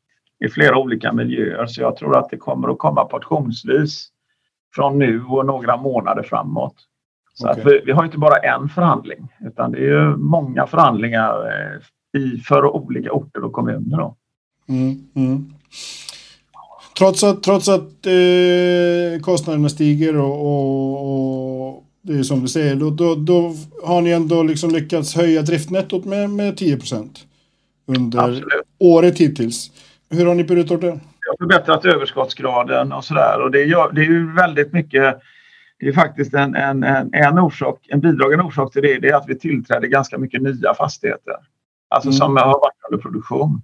i 0.45 0.49
flera 0.49 0.77
olika 0.77 1.13
miljöer 1.13 1.65
så 1.65 1.81
jag 1.81 1.95
tror 1.95 2.17
att 2.17 2.29
det 2.29 2.37
kommer 2.37 2.69
att 2.69 2.77
komma 2.77 3.05
portionsvis 3.05 4.07
från 4.75 4.99
nu 4.99 5.23
och 5.23 5.45
några 5.45 5.77
månader 5.77 6.23
framåt. 6.23 6.75
Så 7.33 7.49
okay. 7.49 7.61
att 7.61 7.67
vi, 7.67 7.81
vi, 7.85 7.91
har 7.91 8.05
inte 8.05 8.17
bara 8.17 8.35
en 8.35 8.69
förhandling 8.69 9.27
utan 9.39 9.71
det 9.71 9.77
är 9.77 9.81
ju 9.81 10.17
många 10.17 10.67
förhandlingar 10.67 11.47
eh, 11.47 12.21
i, 12.21 12.37
för 12.37 12.75
olika 12.75 13.11
orter 13.11 13.43
och 13.43 13.53
kommuner. 13.53 13.97
Då. 13.97 14.15
Mm, 14.69 14.95
mm. 15.15 15.53
Trots 17.01 17.23
att, 17.23 17.43
trots 17.43 17.69
att 17.69 18.05
eh, 18.05 19.21
kostnaderna 19.21 19.69
stiger 19.69 20.17
och, 20.17 20.41
och, 20.41 21.67
och, 21.67 21.83
Det 22.01 22.13
är 22.13 22.23
som 22.23 22.41
du 22.41 22.47
säger, 22.47 22.75
då, 22.75 22.89
då, 22.89 23.15
då 23.15 23.53
har 23.83 24.01
ni 24.01 24.09
ändå 24.09 24.43
liksom 24.43 24.71
lyckats 24.71 25.15
höja 25.15 25.41
driftnettot 25.41 26.05
med, 26.05 26.29
med 26.29 26.53
10% 26.53 27.09
under 27.87 28.19
Absolut. 28.19 28.45
året 28.79 29.17
hittills. 29.17 29.71
Hur 30.09 30.25
har 30.25 30.35
ni 30.35 30.43
burit 30.43 30.67
det? 30.67 30.75
Vi 30.77 30.87
har 30.87 31.37
förbättrat 31.39 31.85
överskottsgraden 31.85 32.91
och 32.91 33.05
sådär 33.05 33.41
och 33.43 33.51
det, 33.51 33.63
gör, 33.63 33.91
det 33.91 34.01
är 34.01 34.05
ju 34.05 34.33
väldigt 34.33 34.73
mycket 34.73 35.21
det 35.79 35.87
är 35.87 35.93
faktiskt 35.93 36.33
en, 36.33 36.55
en, 36.55 36.83
en, 36.83 37.13
en, 37.13 37.39
orsak, 37.39 37.85
en 37.89 37.99
bidragande 37.99 38.45
orsak 38.45 38.73
till 38.73 38.81
det, 38.81 38.99
det 38.99 39.09
är 39.09 39.15
att 39.15 39.29
vi 39.29 39.39
tillträder 39.39 39.87
ganska 39.87 40.17
mycket 40.17 40.41
nya 40.41 40.73
fastigheter. 40.73 41.35
Alltså 41.89 42.09
mm. 42.09 42.17
som 42.17 42.37
har 42.37 42.45
varit 42.45 42.77
under 42.89 43.01
produktion. 43.03 43.61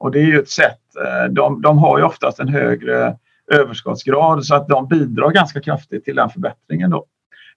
Och 0.00 0.10
det 0.10 0.18
är 0.18 0.24
ju 0.24 0.38
ett 0.38 0.50
sätt, 0.50 0.80
eh, 1.04 1.32
de, 1.32 1.62
de 1.62 1.78
har 1.78 1.98
ju 1.98 2.04
oftast 2.04 2.40
en 2.40 2.48
högre 2.48 3.16
överskottsgrad 3.52 4.44
så 4.44 4.54
att 4.54 4.68
de 4.68 4.88
bidrar 4.88 5.30
ganska 5.30 5.60
kraftigt 5.60 6.04
till 6.04 6.16
den 6.16 6.30
förbättringen 6.30 6.90
då. 6.90 7.04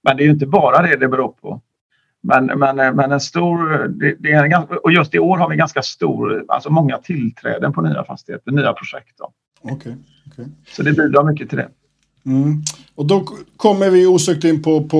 Men 0.03 0.17
det 0.17 0.23
är 0.23 0.25
ju 0.25 0.31
inte 0.31 0.45
bara 0.45 0.81
det 0.81 0.95
det 0.95 1.07
beror 1.07 1.31
på. 1.41 1.61
Men, 2.21 2.45
men, 2.45 2.75
men 2.75 3.11
en 3.11 3.19
stor, 3.19 3.87
det, 3.87 4.15
det 4.19 4.31
är 4.31 4.43
en, 4.43 4.63
och 4.83 4.91
just 4.91 5.15
i 5.15 5.19
år 5.19 5.37
har 5.37 5.49
vi 5.49 5.55
ganska 5.55 5.81
stor, 5.81 6.45
alltså 6.47 6.69
många 6.69 6.97
tillträden 6.97 7.73
på 7.73 7.81
nya 7.81 8.03
fastigheter, 8.03 8.51
nya 8.51 8.73
projekt. 8.73 9.21
Okay, 9.61 9.93
okay. 10.31 10.45
Så 10.67 10.83
det 10.83 10.93
bidrar 10.93 11.23
mycket 11.23 11.49
till 11.49 11.57
det. 11.57 11.69
Mm. 12.25 12.61
Och 12.95 13.05
då 13.05 13.25
kommer 13.57 13.89
vi 13.89 14.07
osökt 14.07 14.43
in 14.43 14.63
på, 14.63 14.83
på 14.83 14.99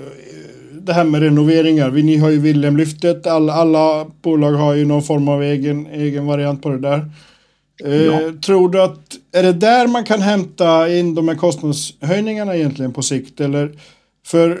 eh, 0.00 0.57
det 0.88 0.94
här 0.94 1.04
med 1.04 1.22
renoveringar. 1.22 1.90
Ni 1.90 2.16
har 2.16 2.30
ju 2.30 2.38
Wilhelmlyftet. 2.38 3.26
Alla, 3.26 3.52
alla 3.52 4.06
bolag 4.22 4.52
har 4.52 4.74
ju 4.74 4.84
någon 4.84 5.02
form 5.02 5.28
av 5.28 5.42
egen, 5.42 5.86
egen 5.86 6.26
variant 6.26 6.62
på 6.62 6.68
det 6.68 6.78
där. 6.78 7.10
Eh, 7.84 8.02
ja. 8.02 8.20
Tror 8.44 8.68
du 8.68 8.82
att, 8.82 9.00
är 9.32 9.42
det 9.42 9.52
där 9.52 9.86
man 9.86 10.04
kan 10.04 10.20
hämta 10.20 10.96
in 10.96 11.14
de 11.14 11.28
här 11.28 11.34
kostnadshöjningarna 11.34 12.56
egentligen 12.56 12.92
på 12.92 13.02
sikt? 13.02 13.40
Eller, 13.40 13.72
för 14.26 14.58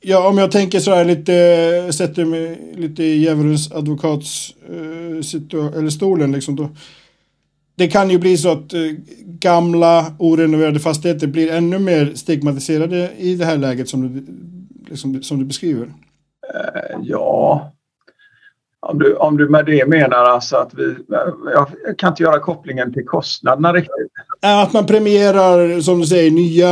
ja, 0.00 0.28
om 0.28 0.38
jag 0.38 0.50
tänker 0.50 0.80
så 0.80 0.94
här 0.94 1.04
lite, 1.04 1.92
sätter 1.92 2.24
mig 2.24 2.74
lite 2.76 3.04
i 3.04 3.18
djävulens 3.18 3.72
advokats 3.72 4.54
uh, 4.70 5.76
eller 5.76 5.90
stolen 5.90 6.32
liksom 6.32 6.56
då. 6.56 6.68
Det 7.76 7.88
kan 7.88 8.10
ju 8.10 8.18
bli 8.18 8.36
så 8.36 8.48
att 8.48 8.74
uh, 8.74 8.92
gamla 9.24 10.12
orenoverade 10.18 10.80
fastigheter 10.80 11.26
blir 11.26 11.52
ännu 11.52 11.78
mer 11.78 12.12
stigmatiserade 12.14 13.10
i 13.18 13.34
det 13.34 13.44
här 13.44 13.56
läget 13.56 13.88
som 13.88 14.02
du, 14.02 14.26
liksom, 14.88 15.22
som 15.22 15.38
du 15.38 15.44
beskriver. 15.44 15.86
Uh, 15.86 17.00
ja, 17.02 17.72
om 18.80 18.98
du, 18.98 19.14
om 19.14 19.36
du 19.36 19.48
med 19.48 19.66
det 19.66 19.86
menar 19.86 20.24
alltså 20.24 20.56
att 20.56 20.74
vi... 20.74 20.96
Jag 21.54 21.68
kan 21.98 22.12
inte 22.12 22.22
göra 22.22 22.40
kopplingen 22.40 22.92
till 22.92 23.04
kostnaderna 23.06 23.72
riktigt. 23.72 24.12
Att 24.40 24.72
man 24.72 24.86
premierar, 24.86 25.80
som 25.80 26.00
du 26.00 26.06
säger, 26.06 26.30
nya 26.30 26.68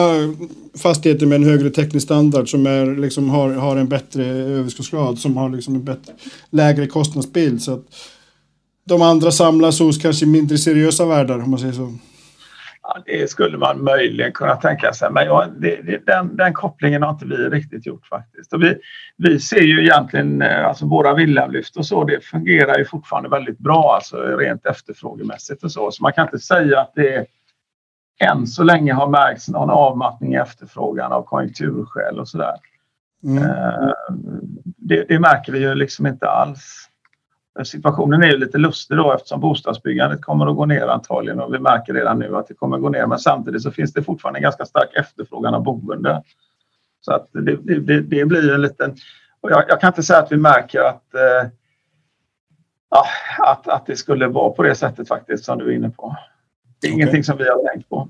fastigheter 0.78 1.26
med 1.26 1.36
en 1.36 1.44
högre 1.44 1.70
teknisk 1.70 2.04
standard 2.04 2.50
som 2.50 2.66
är, 2.66 2.96
liksom, 2.96 3.30
har, 3.30 3.50
har 3.50 3.76
en 3.76 3.88
bättre 3.88 4.24
överskottsgrad, 4.26 5.18
som 5.18 5.36
har 5.36 5.48
liksom 5.48 5.74
en 5.74 5.84
bättre, 5.84 6.12
lägre 6.50 6.86
kostnadsbild. 6.86 7.62
Så 7.62 7.72
att 7.72 7.84
de 8.84 9.02
andra 9.02 9.30
samlas 9.30 9.80
hos 9.80 10.02
kanske 10.02 10.26
mindre 10.26 10.58
seriösa 10.58 11.06
värdar, 11.06 11.38
om 11.38 11.50
man 11.50 11.58
säger 11.58 11.72
så. 11.72 11.92
Ja, 12.88 13.02
det 13.06 13.30
skulle 13.30 13.58
man 13.58 13.84
möjligen 13.84 14.32
kunna 14.32 14.56
tänka 14.56 14.92
sig, 14.92 15.10
men 15.10 15.26
ja, 15.26 15.46
det, 15.58 15.82
det, 15.82 16.06
den, 16.06 16.36
den, 16.36 16.54
kopplingen 16.54 17.02
har 17.02 17.10
inte 17.10 17.26
vi 17.26 17.36
riktigt 17.36 17.86
gjort 17.86 18.06
faktiskt. 18.06 18.52
Och 18.52 18.62
vi, 18.62 18.78
vi 19.16 19.40
ser 19.40 19.62
ju 19.62 19.82
egentligen, 19.82 20.42
eh, 20.42 20.66
alltså 20.66 20.86
våra 20.86 21.14
villalyft 21.14 21.76
och 21.76 21.86
så, 21.86 22.04
det 22.04 22.24
fungerar 22.24 22.78
ju 22.78 22.84
fortfarande 22.84 23.28
väldigt 23.28 23.58
bra, 23.58 23.94
alltså 23.94 24.16
rent 24.16 24.66
efterfrågemässigt 24.66 25.64
och 25.64 25.72
så. 25.72 25.90
Så 25.90 26.02
man 26.02 26.12
kan 26.12 26.26
inte 26.26 26.38
säga 26.38 26.80
att 26.80 26.92
det 26.94 27.26
än 28.20 28.46
så 28.46 28.62
länge 28.62 28.92
har 28.92 29.08
märkts 29.08 29.48
någon 29.48 29.70
avmattning 29.70 30.34
i 30.34 30.36
efterfrågan 30.36 31.12
av 31.12 31.22
konjunkturskäl 31.22 32.20
och 32.20 32.28
sådär. 32.28 32.54
Mm. 33.24 33.44
Eh, 33.44 33.90
det, 34.76 35.04
det, 35.08 35.18
märker 35.18 35.52
vi 35.52 35.58
ju 35.58 35.74
liksom 35.74 36.06
inte 36.06 36.28
alls. 36.28 36.88
Situationen 37.64 38.22
är 38.22 38.26
ju 38.26 38.38
lite 38.38 38.58
lustig 38.58 38.96
då 38.96 39.12
eftersom 39.12 39.40
bostadsbyggandet 39.40 40.22
kommer 40.22 40.46
att 40.46 40.56
gå 40.56 40.66
ner 40.66 40.86
antagligen 40.86 41.40
och 41.40 41.54
vi 41.54 41.58
märker 41.58 41.94
redan 41.94 42.18
nu 42.18 42.36
att 42.36 42.48
det 42.48 42.54
kommer 42.54 42.76
att 42.76 42.82
gå 42.82 42.88
ner 42.88 43.06
men 43.06 43.18
samtidigt 43.18 43.62
så 43.62 43.70
finns 43.70 43.92
det 43.92 44.02
fortfarande 44.02 44.38
en 44.38 44.42
ganska 44.42 44.64
stark 44.64 44.94
efterfrågan 44.94 45.54
av 45.54 45.62
boende. 45.62 46.22
Så 47.00 47.12
att 47.12 47.28
det, 47.32 47.56
det, 47.56 48.00
det 48.00 48.24
blir 48.24 48.54
en 48.54 48.62
liten... 48.62 48.96
Och 49.40 49.50
jag, 49.50 49.64
jag, 49.68 49.80
kan 49.80 49.88
inte 49.88 50.02
säga 50.02 50.18
att 50.18 50.32
vi 50.32 50.36
märker 50.36 50.80
att, 50.80 51.14
eh, 51.14 51.48
att, 53.38 53.68
att 53.68 53.86
det 53.86 53.96
skulle 53.96 54.28
vara 54.28 54.50
på 54.50 54.62
det 54.62 54.74
sättet 54.74 55.08
faktiskt 55.08 55.44
som 55.44 55.58
du 55.58 55.72
är 55.72 55.76
inne 55.76 55.90
på. 55.90 56.16
Det 56.80 56.86
är 56.86 56.90
okay. 56.90 57.02
ingenting 57.02 57.24
som 57.24 57.36
vi 57.36 57.44
har 57.44 57.72
tänkt 57.72 57.88
på. 57.88 58.08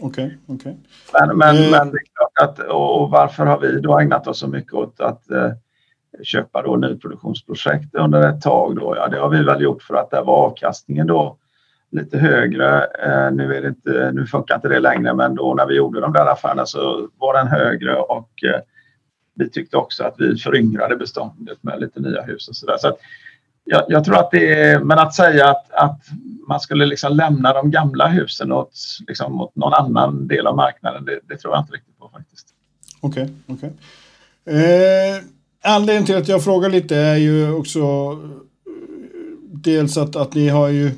Okej, 0.00 0.38
okay, 0.46 0.56
okay. 0.56 0.74
Men, 1.12 1.38
men, 1.38 1.56
mm. 1.56 1.70
men 1.70 1.90
det 1.90 1.98
är 1.98 2.04
klart 2.14 2.50
att, 2.50 2.58
och 2.58 3.10
varför 3.10 3.46
har 3.46 3.60
vi 3.60 3.80
då 3.80 3.98
ägnat 3.98 4.26
oss 4.26 4.38
så 4.38 4.48
mycket 4.48 4.72
åt 4.72 5.00
att 5.00 5.30
eh, 5.30 5.52
köpa 6.22 6.62
då 6.62 6.76
nyproduktionsprojekt 6.76 7.94
under 7.94 8.28
ett 8.28 8.40
tag 8.40 8.76
då? 8.76 8.96
Ja, 8.96 9.08
det 9.08 9.18
har 9.18 9.28
vi 9.28 9.42
väl 9.42 9.62
gjort 9.62 9.82
för 9.82 9.94
att 9.94 10.10
där 10.10 10.24
var 10.24 10.46
avkastningen 10.46 11.06
då 11.06 11.36
lite 11.90 12.18
högre. 12.18 12.84
Eh, 12.84 13.32
nu, 13.32 13.56
är 13.56 13.62
det 13.62 13.68
inte, 13.68 14.12
nu 14.12 14.26
funkar 14.26 14.54
inte 14.54 14.68
det 14.68 14.80
längre, 14.80 15.14
men 15.14 15.34
då 15.34 15.54
när 15.54 15.66
vi 15.66 15.74
gjorde 15.74 16.00
de 16.00 16.12
där 16.12 16.26
affärerna 16.26 16.66
så 16.66 17.08
var 17.18 17.34
den 17.34 17.48
högre 17.48 17.96
och 17.96 18.44
eh, 18.44 18.60
vi 19.34 19.50
tyckte 19.50 19.76
också 19.76 20.04
att 20.04 20.14
vi 20.18 20.36
föryngrade 20.36 20.96
beståndet 20.96 21.62
med 21.62 21.80
lite 21.80 22.00
nya 22.00 22.22
hus 22.22 22.48
och 22.48 22.56
så 22.56 22.66
där. 22.66 22.76
Så 22.76 22.88
att, 22.88 22.98
jag, 23.64 23.84
jag, 23.88 24.04
tror 24.04 24.16
att 24.16 24.30
det 24.30 24.62
är, 24.62 24.80
men 24.80 24.98
att 24.98 25.14
säga 25.14 25.50
att, 25.50 25.72
att 25.72 26.00
man 26.48 26.60
skulle 26.60 26.86
liksom 26.86 27.16
lämna 27.16 27.52
de 27.52 27.70
gamla 27.70 28.08
husen 28.08 28.52
åt, 28.52 28.72
liksom, 29.06 29.40
åt 29.40 29.56
någon 29.56 29.74
annan 29.74 30.28
del 30.28 30.46
av 30.46 30.56
marknaden, 30.56 31.04
det, 31.04 31.20
det 31.28 31.36
tror 31.36 31.54
jag 31.54 31.62
inte 31.62 31.72
riktigt 31.72 31.98
på 31.98 32.08
faktiskt. 32.08 32.48
Okej, 33.00 33.22
okay, 33.22 33.34
okej. 33.46 33.72
Okay. 34.44 35.16
Eh, 35.16 35.22
anledningen 35.64 36.06
till 36.06 36.16
att 36.16 36.28
jag 36.28 36.44
frågar 36.44 36.70
lite 36.70 36.96
är 36.96 37.16
ju 37.16 37.52
också 37.52 37.80
eh, 37.80 38.72
dels 39.52 39.96
att, 39.96 40.16
att 40.16 40.34
ni 40.34 40.48
har 40.48 40.68
ju 40.68 40.90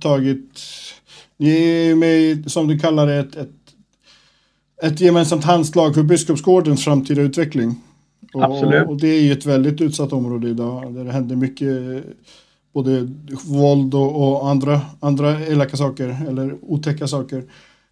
tagit, 0.00 0.60
ni 1.36 1.50
är 1.50 1.84
ju 1.84 1.94
med 1.96 2.50
som 2.50 2.68
du 2.68 2.78
kallar 2.78 3.06
det, 3.06 3.14
ett, 3.14 3.36
ett, 3.36 3.48
ett 4.82 5.00
gemensamt 5.00 5.44
handslag 5.44 5.94
för 5.94 6.02
Biskopsgårdens 6.02 6.84
framtida 6.84 7.22
utveckling. 7.22 7.74
Och, 8.34 8.44
Absolut. 8.44 8.88
Och 8.88 9.00
det 9.00 9.08
är 9.08 9.20
ju 9.20 9.32
ett 9.32 9.46
väldigt 9.46 9.80
utsatt 9.80 10.12
område 10.12 10.48
idag 10.48 10.94
där 10.94 11.04
det 11.04 11.12
händer 11.12 11.36
mycket 11.36 12.04
både 12.72 13.08
våld 13.44 13.94
och, 13.94 14.40
och, 14.40 14.48
andra, 14.48 14.80
andra 15.00 15.46
elaka 15.46 15.76
saker 15.76 16.16
eller 16.28 16.56
otäcka 16.62 17.08
saker. 17.08 17.44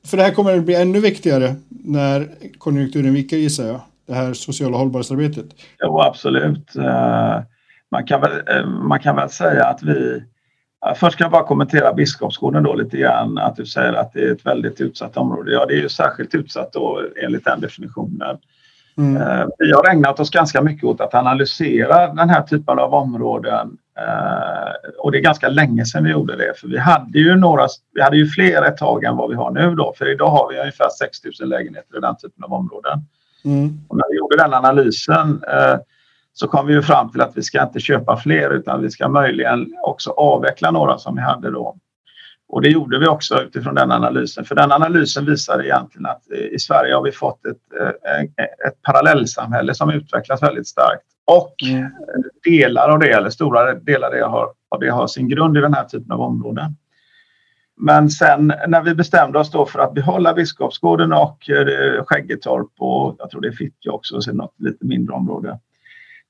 För 0.04 0.16
det 0.16 0.22
här 0.22 0.34
kommer 0.34 0.58
att 0.58 0.64
bli 0.64 0.74
ännu 0.74 1.00
viktigare 1.00 1.54
när 1.68 2.30
konjunkturen 2.58 3.14
viker 3.14 3.36
gissar 3.36 3.66
jag. 3.66 3.80
Det 4.06 4.14
här 4.14 4.32
sociala 4.32 4.76
hållbarhetsarbetet. 4.76 5.46
Jo, 5.82 6.00
absolut. 6.00 6.76
Eh, 6.76 7.40
man 7.90 8.06
kan 8.06 8.20
väl, 8.20 8.42
eh, 8.48 8.66
man 8.66 9.00
kan 9.00 9.16
väl 9.16 9.30
säga 9.30 9.64
att 9.64 9.82
vi... 9.82 10.22
Först 10.96 11.12
ska 11.12 11.24
jag 11.24 11.30
bara 11.30 11.46
kommentera 11.46 11.92
Biskopsgården 11.92 12.62
då 12.62 12.74
lite 12.74 12.96
grann. 12.96 13.38
Att 13.38 13.56
du 13.56 13.66
säger 13.66 13.92
att 13.92 14.12
det 14.12 14.20
är 14.20 14.32
ett 14.32 14.46
väldigt 14.46 14.80
utsatt 14.80 15.16
område. 15.16 15.52
Ja, 15.52 15.66
det 15.66 15.74
är 15.74 15.80
ju 15.80 15.88
särskilt 15.88 16.34
utsatt 16.34 16.72
då 16.72 17.02
enligt 17.22 17.44
den 17.44 17.60
definitionen. 17.60 18.38
Mm. 18.98 19.22
Eh, 19.22 19.46
vi 19.58 19.72
har 19.72 19.90
ägnat 19.90 20.20
oss 20.20 20.30
ganska 20.30 20.62
mycket 20.62 20.84
åt 20.84 21.00
att 21.00 21.14
analysera 21.14 22.14
den 22.14 22.30
här 22.30 22.42
typen 22.42 22.78
av 22.78 22.94
områden 22.94 23.76
och 24.98 25.12
det 25.12 25.18
är 25.18 25.22
ganska 25.22 25.48
länge 25.48 25.84
sedan 25.84 26.04
vi 26.04 26.10
gjorde 26.10 26.36
det 26.36 26.52
för 26.56 26.68
vi 26.68 26.78
hade 26.78 27.18
ju 27.18 27.36
några, 27.36 27.68
vi 27.94 28.02
hade 28.02 28.16
ju 28.16 28.26
fler 28.26 28.62
ett 28.62 28.76
tag 28.76 29.04
än 29.04 29.16
vad 29.16 29.30
vi 29.30 29.36
har 29.36 29.50
nu 29.50 29.74
då 29.74 29.94
för 29.98 30.12
idag 30.12 30.28
har 30.28 30.48
vi 30.52 30.60
ungefär 30.60 30.88
6 30.98 31.18
000 31.40 31.48
lägenheter 31.48 31.96
i 31.98 32.00
den 32.00 32.16
typen 32.16 32.44
av 32.44 32.52
områden. 32.52 33.06
Mm. 33.46 33.80
Och 33.88 33.96
när 33.96 34.04
vi 34.10 34.18
gjorde 34.18 34.36
den 34.36 34.54
analysen 34.54 35.42
eh, 35.48 35.78
så 36.32 36.48
kom 36.48 36.66
vi 36.66 36.74
ju 36.74 36.82
fram 36.82 37.10
till 37.10 37.20
att 37.20 37.36
vi 37.36 37.42
ska 37.42 37.62
inte 37.62 37.80
köpa 37.80 38.16
fler 38.16 38.50
utan 38.50 38.82
vi 38.82 38.90
ska 38.90 39.08
möjligen 39.08 39.74
också 39.82 40.10
avveckla 40.10 40.70
några 40.70 40.98
som 40.98 41.14
vi 41.14 41.20
hade 41.20 41.50
då. 41.50 41.76
Och 42.48 42.62
det 42.62 42.68
gjorde 42.68 42.98
vi 42.98 43.06
också 43.06 43.42
utifrån 43.42 43.74
den 43.74 43.92
analysen. 43.92 44.44
För 44.44 44.54
den 44.54 44.72
analysen 44.72 45.24
visar 45.26 45.64
egentligen 45.64 46.06
att 46.06 46.30
i 46.30 46.58
Sverige 46.58 46.94
har 46.94 47.02
vi 47.02 47.12
fått 47.12 47.46
ett, 47.46 47.80
eh, 47.80 48.22
ett 48.68 48.82
parallellsamhälle 48.82 49.74
som 49.74 49.90
utvecklas 49.90 50.42
väldigt 50.42 50.66
starkt. 50.66 51.04
Och 51.24 51.54
mm. 51.62 51.90
delar 52.44 52.88
av 52.88 52.98
det, 52.98 53.12
eller 53.12 53.30
stora 53.30 53.74
delar 53.74 54.06
av 54.08 54.14
det, 54.14 54.24
har, 54.24 54.48
av 54.68 54.80
det 54.80 54.88
har 54.88 55.06
sin 55.06 55.28
grund 55.28 55.56
i 55.56 55.60
den 55.60 55.74
här 55.74 55.84
typen 55.84 56.12
av 56.12 56.20
områden. 56.20 56.76
Men 57.76 58.10
sen 58.10 58.52
när 58.68 58.82
vi 58.82 58.94
bestämde 58.94 59.38
oss 59.38 59.50
då 59.50 59.66
för 59.66 59.78
att 59.78 59.94
behålla 59.94 60.34
Biskopsgården 60.34 61.12
och 61.12 61.50
eh, 61.50 62.04
Skäggetorp 62.04 62.70
och 62.78 63.16
jag 63.18 63.30
tror 63.30 63.40
det 63.40 63.48
är 63.48 63.52
Fittja 63.52 63.92
också, 63.92 64.20
så 64.20 64.32
något 64.32 64.54
lite 64.58 64.84
mindre 64.84 65.14
område. 65.14 65.58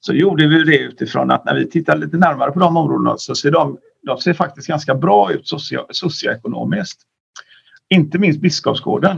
Så 0.01 0.13
gjorde 0.13 0.47
vi 0.47 0.65
det 0.65 0.79
utifrån 0.79 1.31
att 1.31 1.45
när 1.45 1.55
vi 1.55 1.71
tittar 1.71 1.97
lite 1.97 2.17
närmare 2.17 2.53
på 2.53 2.61
de 2.61 2.77
områdena 2.77 3.15
så 3.19 3.35
ser 3.35 3.51
de 3.51 3.79
de 4.07 4.19
ser 4.19 4.35
faktiskt 4.35 4.69
ganska 4.69 4.95
bra 4.95 5.33
ut 5.33 5.49
socio 5.49 5.87
socioekonomiskt. 5.91 7.01
Inte 7.89 8.19
minst 8.19 8.41
Biskopsgården. 8.41 9.17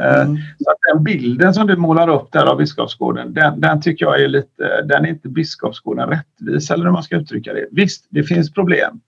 Eh, 0.00 0.20
mm. 0.20 0.36
Så 0.36 0.70
att 0.70 0.76
den 0.94 1.04
bilden 1.04 1.54
som 1.54 1.66
du 1.66 1.76
målar 1.76 2.08
upp 2.08 2.32
där 2.32 2.46
av 2.46 2.56
Biskopsgården, 2.56 3.34
den, 3.34 3.60
den, 3.60 3.80
tycker 3.80 4.04
jag 4.04 4.22
är 4.22 4.28
lite, 4.28 4.82
den 4.82 5.04
är 5.04 5.08
inte 5.08 5.28
Biskopsgården 5.28 6.08
rättvis 6.08 6.70
eller 6.70 6.84
hur 6.84 6.92
man 6.92 7.02
ska 7.02 7.16
uttrycka 7.16 7.52
det. 7.52 7.68
Visst, 7.70 8.06
det 8.10 8.22
finns 8.22 8.52
problem 8.52 9.00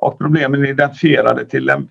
och 0.00 0.18
problemen 0.18 0.64
är 0.64 0.68
identifierade 0.68 1.44
till 1.44 1.70
en, 1.70 1.88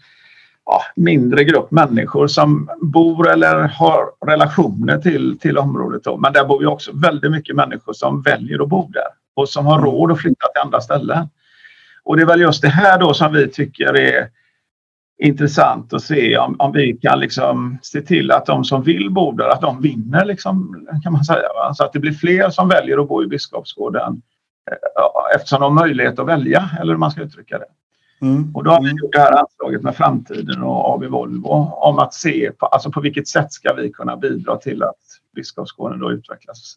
ja, 0.66 0.82
mindre 0.96 1.44
grupp 1.44 1.72
människor 1.72 2.28
som 2.28 2.70
bor 2.82 3.30
eller 3.30 3.68
har 3.68 4.06
relationer 4.26 4.98
till, 4.98 5.40
till 5.40 5.58
området. 5.58 6.04
Då. 6.04 6.18
Men 6.18 6.34
där 6.34 6.46
bor 6.46 6.62
ju 6.62 6.68
också 6.68 6.92
väldigt 6.94 7.32
mycket 7.32 7.56
människor 7.56 7.94
som 7.94 8.22
väljer 8.22 8.64
att 8.64 8.70
bo 8.70 8.90
där 8.92 9.08
och 9.36 9.50
som 9.50 9.66
har 9.66 9.78
mm. 9.78 9.86
råd 9.86 10.12
att 10.12 10.22
flytta 10.22 10.48
till 10.48 10.62
andra 10.62 10.82
ställen. 10.82 11.30
Och 12.04 12.18
det 12.18 12.22
är 12.22 12.28
väl 12.28 12.42
just 12.42 12.62
det 12.62 12.70
här 12.70 13.00
då 13.00 13.14
som 13.14 13.34
vi 13.34 13.48
tycker 13.48 13.98
är 13.98 14.30
intressant 15.20 15.94
att 15.94 16.04
se 16.04 16.38
om, 16.38 16.56
om 16.60 16.72
vi 16.72 16.94
kan 16.94 17.20
liksom 17.20 17.78
se 17.82 18.02
till 18.02 18.32
att 18.32 18.46
de 18.46 18.64
som 18.64 18.84
vill 18.84 19.12
bo 19.12 19.32
där, 19.32 19.50
att 19.50 19.62
de 19.62 19.82
vinner 19.82 20.26
liksom, 20.26 20.88
kan 21.04 21.14
man 21.14 21.24
säga. 21.24 21.74
Så 21.74 21.84
att 21.84 21.94
det 21.94 22.00
blir 22.00 22.12
fler 22.12 22.50
som 22.50 22.70
väljer 22.70 23.02
att 23.02 23.08
bo 23.08 23.24
i 23.24 23.28
Biskopsgården 23.28 24.22
eh, 24.72 25.36
eftersom 25.36 25.62
de 25.62 25.78
har 25.78 25.86
möjlighet 25.86 26.20
att 26.20 26.28
välja, 26.28 26.70
eller 26.80 26.94
hur 26.94 26.98
man 26.98 27.12
ska 27.12 27.22
uttrycka 27.22 27.58
det. 27.58 27.66
Mm. 28.22 28.56
Och 28.56 28.64
då 28.64 28.72
har 28.72 28.84
vi 28.84 28.90
gjort 28.90 29.14
det 29.14 29.20
här 29.20 29.40
anslaget 29.40 29.82
med 29.82 29.96
framtiden 29.96 30.64
och 30.64 30.94
AB 30.94 31.04
Volvo 31.04 31.50
om 31.72 32.00
att 32.00 32.14
se 32.14 32.52
på, 32.52 32.66
alltså 32.66 32.92
på 32.92 33.02
vilket 33.02 33.28
sätt 33.28 33.54
ska 33.54 33.74
vi 33.74 33.92
kunna 33.92 34.18
bidra 34.18 34.58
till 34.58 34.84
att 34.84 34.96
Biskopsgården 35.36 36.00
då 36.00 36.12
utvecklas 36.12 36.76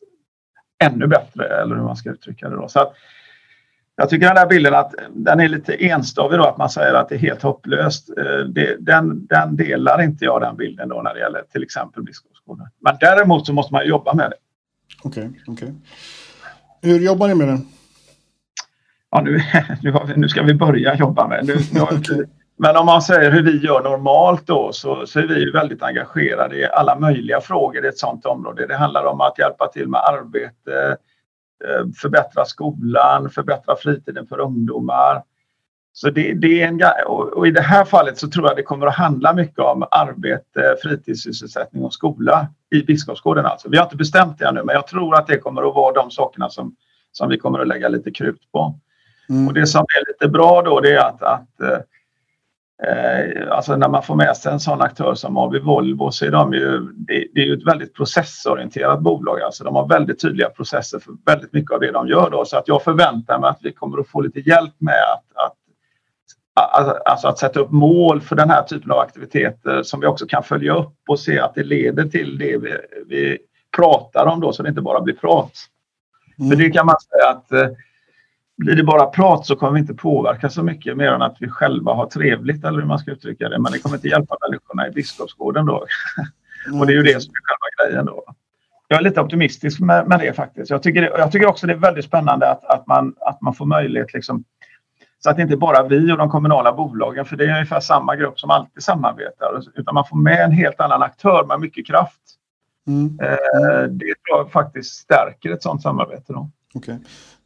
ännu 0.85 1.07
bättre, 1.07 1.62
eller 1.62 1.74
hur 1.74 1.83
man 1.83 1.96
ska 1.96 2.11
uttrycka 2.11 2.48
det. 2.48 2.57
Då. 2.57 2.68
Så 2.68 2.81
att, 2.81 2.92
jag 3.96 4.09
tycker 4.09 4.26
den 4.26 4.35
där 4.35 4.46
bilden 4.46 4.74
att 4.74 4.94
den 5.11 5.40
är 5.40 5.48
lite 5.48 5.74
enstavig 5.74 6.38
då, 6.38 6.44
att 6.44 6.59
man 6.59 6.70
säger 6.70 6.94
att 6.94 7.09
det 7.09 7.14
är 7.14 7.18
helt 7.18 7.42
hopplöst. 7.42 8.11
Eh, 8.18 8.38
det, 8.38 8.76
den, 8.81 9.26
den 9.26 9.57
delar 9.57 10.02
inte 10.02 10.24
jag 10.24 10.40
den 10.40 10.57
bilden 10.57 10.88
då 10.88 11.02
när 11.02 11.14
det 11.14 11.20
gäller 11.20 11.42
till 11.52 11.62
exempel 11.62 12.02
Biskopsgården. 12.02 12.66
Men 12.81 12.96
däremot 13.00 13.46
så 13.46 13.52
måste 13.52 13.74
man 13.74 13.87
jobba 13.87 14.14
med 14.14 14.31
det. 14.31 14.37
Okej, 15.05 15.28
okay, 15.28 15.40
okej. 15.46 15.68
Okay. 15.68 16.92
Hur 16.92 17.00
jobbar 17.00 17.28
ni 17.28 17.35
med 17.35 17.48
den? 17.48 17.66
Ja, 19.12 19.20
nu, 19.20 19.42
nu, 19.83 19.94
nu 20.16 20.29
ska 20.29 20.42
vi 20.42 20.55
börja 20.55 20.94
jobba 20.94 21.29
med 21.29 21.46
nu, 21.46 21.57
nu 21.72 21.81
okay. 21.83 22.25
Men 22.57 22.77
om 22.77 22.87
man 22.87 23.03
säger 23.03 23.31
hur 23.31 23.42
vi 23.42 23.57
gör 23.66 23.83
normalt 23.83 24.46
då 24.46 24.72
så, 24.72 25.07
så 25.07 25.18
är 25.18 25.27
vi 25.27 25.51
väldigt 25.51 25.83
engagerade 25.83 26.57
i 26.57 26.68
alla 26.68 26.98
möjliga 26.98 27.40
frågor 27.40 27.85
i 27.85 27.88
ett 27.88 27.98
sådant 27.98 28.27
område. 28.27 28.66
Det 28.66 28.77
handlar 28.77 29.05
om 29.05 29.20
att 29.20 29.38
hjälpa 29.38 29.66
till 29.66 29.88
med 29.88 30.01
arbete, 30.01 30.96
Eh, 31.64 31.87
förbättra 31.96 32.44
skolan, 32.44 33.31
förbättra 33.31 33.77
fritiden 33.77 34.27
för 34.27 34.40
ungdomar. 34.40 35.22
Så 35.92 36.11
det, 36.11 36.35
det 36.35 36.62
är 36.62 36.68
en, 36.68 36.81
och 37.07 37.46
I 37.46 37.51
det 37.51 37.61
här 37.61 37.85
fallet 37.85 38.18
så 38.18 38.29
tror 38.29 38.46
jag 38.46 38.57
det 38.57 38.62
kommer 38.62 38.87
att 38.87 38.94
handla 38.94 39.33
mycket 39.33 39.59
om 39.59 39.87
arbete, 39.90 40.77
fritidssysselsättning 40.83 41.85
och 41.85 41.94
skola 41.94 42.48
i 42.70 42.83
Biskopsgården. 42.83 43.46
Alltså. 43.46 43.68
Vi 43.68 43.77
har 43.77 43.85
inte 43.85 43.96
bestämt 43.96 44.38
det 44.38 44.46
ännu 44.46 44.62
men 44.64 44.75
jag 44.75 44.87
tror 44.87 45.14
att 45.14 45.27
det 45.27 45.38
kommer 45.38 45.68
att 45.68 45.75
vara 45.75 45.94
de 45.94 46.11
sakerna 46.11 46.48
som, 46.51 46.77
som 47.12 47.29
vi 47.29 47.38
kommer 47.38 47.59
att 47.59 47.68
lägga 47.68 47.88
lite 47.88 48.11
krut 48.11 48.53
på. 48.53 48.79
Mm. 49.33 49.49
Och 49.49 49.55
Det 49.55 49.66
som 49.66 49.81
är 49.81 50.12
lite 50.12 50.29
bra 50.29 50.62
då 50.62 50.81
det 50.81 50.92
är 50.92 50.99
att, 50.99 51.23
att 51.23 51.61
eh, 51.61 51.79
alltså 53.51 53.77
när 53.77 53.88
man 53.88 54.03
får 54.03 54.14
med 54.14 54.37
sig 54.37 54.53
en 54.53 54.61
sån 54.61 54.83
aktör 54.83 55.14
som 55.14 55.37
AB 55.37 55.57
Volvo 55.57 56.11
så 56.11 56.25
är 56.25 56.31
de 56.31 56.53
ju, 56.53 56.81
det, 56.81 57.27
det 57.35 57.40
är 57.40 57.45
ju 57.45 57.55
ett 57.55 57.66
väldigt 57.66 57.95
processorienterat 57.95 59.01
bolag. 59.01 59.40
Alltså 59.40 59.64
de 59.64 59.75
har 59.75 59.88
väldigt 59.88 60.21
tydliga 60.21 60.49
processer 60.49 60.99
för 60.99 61.12
väldigt 61.27 61.53
mycket 61.53 61.71
av 61.71 61.81
det 61.81 61.90
de 61.90 62.09
gör. 62.09 62.31
Då. 62.31 62.45
Så 62.45 62.57
att 62.57 62.68
jag 62.68 62.83
förväntar 62.83 63.38
mig 63.38 63.51
att 63.51 63.59
vi 63.62 63.73
kommer 63.73 63.99
att 63.99 64.09
få 64.09 64.21
lite 64.21 64.40
hjälp 64.40 64.75
med 64.79 65.03
att, 65.14 65.57
att, 66.55 67.09
alltså 67.09 67.29
att 67.29 67.38
sätta 67.38 67.61
upp 67.61 67.71
mål 67.71 68.21
för 68.21 68.37
den 68.37 68.51
här 68.51 68.62
typen 68.62 68.90
av 68.90 68.99
aktiviteter 68.99 69.83
som 69.83 70.01
vi 70.01 70.07
också 70.07 70.27
kan 70.27 70.42
följa 70.42 70.75
upp 70.75 70.95
och 71.09 71.21
se 71.21 71.38
att 71.38 71.55
det 71.55 71.62
leder 71.64 72.05
till 72.05 72.38
det 72.38 72.59
vi, 72.59 72.77
vi 73.07 73.38
pratar 73.77 74.27
om 74.27 74.40
då 74.40 74.53
så 74.53 74.62
det 74.62 74.68
inte 74.68 74.81
bara 74.81 75.01
blir 75.01 75.14
prat. 75.14 75.53
Mm. 76.38 76.51
För 76.51 76.57
det 76.57 76.71
kan 76.71 76.87
man 76.87 76.97
säga 77.01 77.31
att 77.31 77.53
eh, 77.53 77.77
blir 78.62 78.77
det 78.77 78.85
bara 78.85 79.07
prat 79.07 79.46
så 79.46 79.57
kommer 79.57 79.72
vi 79.72 79.81
inte 79.81 79.94
påverka 79.94 80.48
så 80.48 80.62
mycket 80.62 80.96
mer 80.96 81.12
än 81.12 81.22
att 81.22 81.37
vi 81.40 81.48
själva 81.48 81.92
har 81.92 82.07
trevligt 82.07 82.64
eller 82.64 82.81
hur 82.81 82.87
man 82.87 82.98
ska 82.98 83.11
uttrycka 83.11 83.48
det. 83.48 83.59
Men 83.59 83.72
det 83.72 83.79
kommer 83.79 83.96
inte 83.96 84.09
hjälpa 84.09 84.37
människorna 84.48 84.88
i 84.88 84.90
Biskopsgården 84.90 85.66
då. 85.66 85.75
och 86.81 86.87
det 86.87 86.92
är 86.92 86.96
ju 86.96 87.03
det 87.03 87.22
som 87.22 87.33
är 87.33 87.42
själva 87.42 87.90
grejen 87.90 88.07
då. 88.07 88.25
Jag 88.88 88.98
är 88.98 89.03
lite 89.03 89.20
optimistisk 89.20 89.81
med, 89.81 90.09
med 90.09 90.18
det 90.20 90.33
faktiskt. 90.33 90.70
Jag 90.70 90.83
tycker, 90.83 91.03
jag 91.03 91.33
tycker 91.33 91.46
också 91.46 91.66
det 91.66 91.72
är 91.72 91.77
väldigt 91.77 92.05
spännande 92.05 92.51
att, 92.51 92.64
att, 92.64 92.87
man, 92.87 93.14
att 93.20 93.40
man 93.40 93.55
får 93.55 93.66
möjlighet 93.66 94.14
liksom, 94.14 94.44
så 95.18 95.31
att 95.31 95.37
det 95.37 95.42
inte 95.42 95.57
bara 95.57 95.83
vi 95.83 96.12
och 96.12 96.18
de 96.18 96.31
kommunala 96.31 96.72
bolagen, 96.72 97.25
för 97.25 97.37
det 97.37 97.44
är 97.44 97.53
ungefär 97.53 97.81
samma 97.81 98.16
grupp 98.16 98.40
som 98.40 98.51
alltid 98.51 98.83
samarbetar, 98.83 99.62
utan 99.75 99.94
man 99.94 100.05
får 100.05 100.16
med 100.16 100.44
en 100.44 100.53
helt 100.53 100.81
annan 100.81 101.03
aktör 101.03 101.44
med 101.44 101.61
mycket 101.61 101.87
kraft. 101.87 102.20
Mm. 102.87 103.18
Eh, 103.22 103.83
det 103.83 104.14
tror 104.14 104.38
jag 104.38 104.51
faktiskt 104.51 104.94
stärker 104.94 105.51
ett 105.51 105.62
sådant 105.62 105.83
samarbete. 105.83 106.33
Då. 106.33 106.51
Okay. 106.75 106.96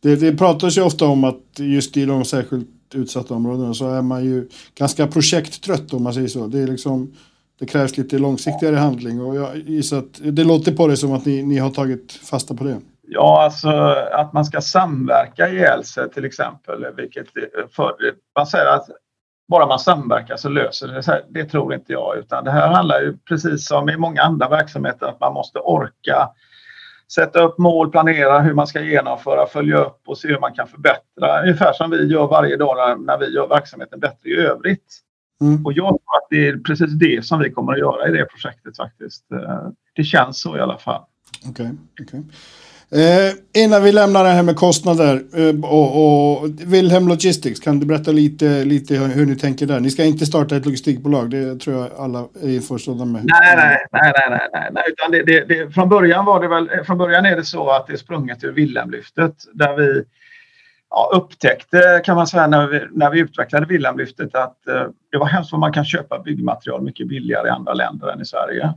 Det, 0.07 0.17
det 0.17 0.37
pratas 0.37 0.79
ju 0.79 0.83
ofta 0.83 1.07
om 1.07 1.25
att 1.25 1.59
just 1.59 1.97
i 1.97 2.05
de 2.05 2.25
särskilt 2.25 2.69
utsatta 2.95 3.35
områdena 3.35 3.75
så 3.75 3.91
är 3.91 4.03
man 4.03 4.25
ju 4.25 4.49
ganska 4.75 5.07
projekttrött 5.07 5.93
om 5.93 6.03
man 6.03 6.15
säger 6.15 6.29
så. 6.29 6.47
Det, 6.47 6.59
är 6.59 6.67
liksom, 6.67 7.15
det 7.59 7.67
krävs 7.67 7.97
lite 7.97 8.19
långsiktigare 8.19 8.77
handling 8.77 9.21
och 9.21 9.37
jag 9.37 9.57
gissar 9.57 9.99
att 9.99 10.21
det 10.23 10.45
låter 10.45 10.73
på 10.73 10.87
det 10.87 10.97
som 10.97 11.13
att 11.13 11.27
ni, 11.27 11.43
ni 11.43 11.59
har 11.59 11.71
tagit 11.71 12.13
fasta 12.13 12.55
på 12.55 12.65
det. 12.65 12.81
Ja, 13.09 13.43
alltså 13.45 13.69
att 14.13 14.33
man 14.33 14.45
ska 14.45 14.61
samverka 14.61 15.49
ihjäl 15.49 15.85
sig 15.85 16.11
till 16.11 16.25
exempel. 16.25 16.87
Vilket 16.97 17.27
för, 17.77 17.95
man 18.37 18.47
säger 18.47 18.67
att 18.67 18.87
bara 19.49 19.67
man 19.67 19.79
samverkar 19.79 20.37
så 20.37 20.49
löser 20.49 20.89
det 20.89 21.03
sig. 21.03 21.25
Det 21.29 21.45
tror 21.45 21.75
inte 21.75 21.93
jag. 21.93 22.19
Utan 22.19 22.45
det 22.45 22.51
här 22.51 22.69
handlar 22.69 23.01
ju 23.01 23.17
precis 23.29 23.67
som 23.67 23.89
i 23.89 23.97
många 23.97 24.23
andra 24.23 24.49
verksamheter 24.49 25.07
att 25.07 25.21
man 25.21 25.35
måste 25.35 25.59
orka 25.59 26.29
sätta 27.13 27.43
upp 27.43 27.59
mål, 27.59 27.91
planera 27.91 28.41
hur 28.41 28.55
man 28.55 28.67
ska 28.67 28.81
genomföra, 28.81 29.47
följa 29.47 29.77
upp 29.77 30.01
och 30.07 30.19
se 30.19 30.29
hur 30.29 30.39
man 30.39 30.55
kan 30.55 30.69
förbättra. 30.69 31.43
Ungefär 31.43 31.73
som 31.73 31.91
vi 31.91 32.07
gör 32.07 32.27
varje 32.27 32.57
dag 32.57 33.01
när 33.01 33.19
vi 33.19 33.35
gör 33.35 33.49
verksamheten 33.49 34.01
bättre 34.01 34.31
i 34.31 34.37
övrigt. 34.37 35.01
Mm. 35.41 35.67
Och 35.67 35.73
jag 35.73 35.89
tror 35.89 36.17
att 36.17 36.27
det 36.31 36.49
är 36.49 36.57
precis 36.57 36.93
det 36.93 37.27
som 37.27 37.41
vi 37.41 37.51
kommer 37.51 37.73
att 37.73 37.79
göra 37.79 38.09
i 38.09 38.13
det 38.13 38.25
projektet 38.25 38.77
faktiskt. 38.77 39.33
Eh, 39.33 39.69
det 39.95 40.05
känns 40.05 40.41
så 40.41 40.57
i 40.57 40.61
alla 40.61 40.79
fall. 40.79 41.03
Okej. 41.49 41.71
Okay, 41.95 42.21
okay. 42.21 42.21
Eh, 42.93 43.63
innan 43.65 43.83
vi 43.83 43.93
lämnar 43.93 44.25
det 44.25 44.31
här 44.31 44.43
med 44.43 44.57
kostnader 44.57 45.23
eh, 45.35 45.71
och, 45.71 46.39
och 46.39 46.49
Wilhelm 46.67 47.09
Logistics, 47.09 47.61
kan 47.61 47.81
du 47.81 47.87
berätta 47.87 48.13
lite, 48.13 48.65
lite 48.65 48.95
hur 48.95 49.27
ni 49.27 49.37
tänker 49.37 49.67
där? 49.67 49.81
Ni 49.81 49.91
ska 49.91 50.05
inte 50.05 50.27
starta 50.27 50.57
ett 50.57 50.65
logistikbolag, 50.65 51.31
det 51.31 51.61
tror 51.61 51.77
jag 51.77 51.91
alla 51.99 52.19
är 52.43 52.49
införstådda 52.49 53.05
med. 53.05 53.25
Nej, 53.25 53.57
nej, 53.57 53.87
nej, 53.93 54.13
nej, 54.31 54.49
nej, 54.53 54.71
nej. 54.73 54.85
Utan 54.89 55.11
det, 55.11 55.23
det, 55.23 55.45
det, 55.45 55.75
från 55.75 55.89
början 55.89 56.25
var 56.25 56.41
det 56.41 56.49
väl, 56.49 56.85
från 56.85 56.99
början 56.99 57.27
är 57.27 57.37
det 57.37 57.45
så 57.45 57.71
att 57.71 57.87
det 57.87 57.93
är 57.93 57.97
sprunget 57.97 58.45
ur 58.45 58.53
Wilhelmlyftet 58.53 59.35
där 59.53 59.77
vi 59.77 60.05
ja, 60.91 61.11
upptäckte 61.15 62.03
kan 62.05 62.17
man 62.17 62.27
säga 62.27 62.47
när 62.47 62.67
vi, 62.67 62.81
när 62.91 63.11
vi 63.11 63.21
utvecklade 63.21 63.67
Wilhelmlyftet 63.67 64.35
att 64.35 64.69
eh, 64.69 64.83
det 65.13 65.19
var 65.19 65.27
hemskt 65.27 65.53
vad 65.53 65.61
man 65.61 65.73
kan 65.73 65.85
köpa 65.85 66.19
byggmaterial 66.19 66.83
mycket 66.83 67.09
billigare 67.09 67.49
i 67.49 67.51
andra 67.51 67.75
länder 67.75 68.09
än 68.09 68.21
i 68.21 68.25
Sverige. 68.25 68.75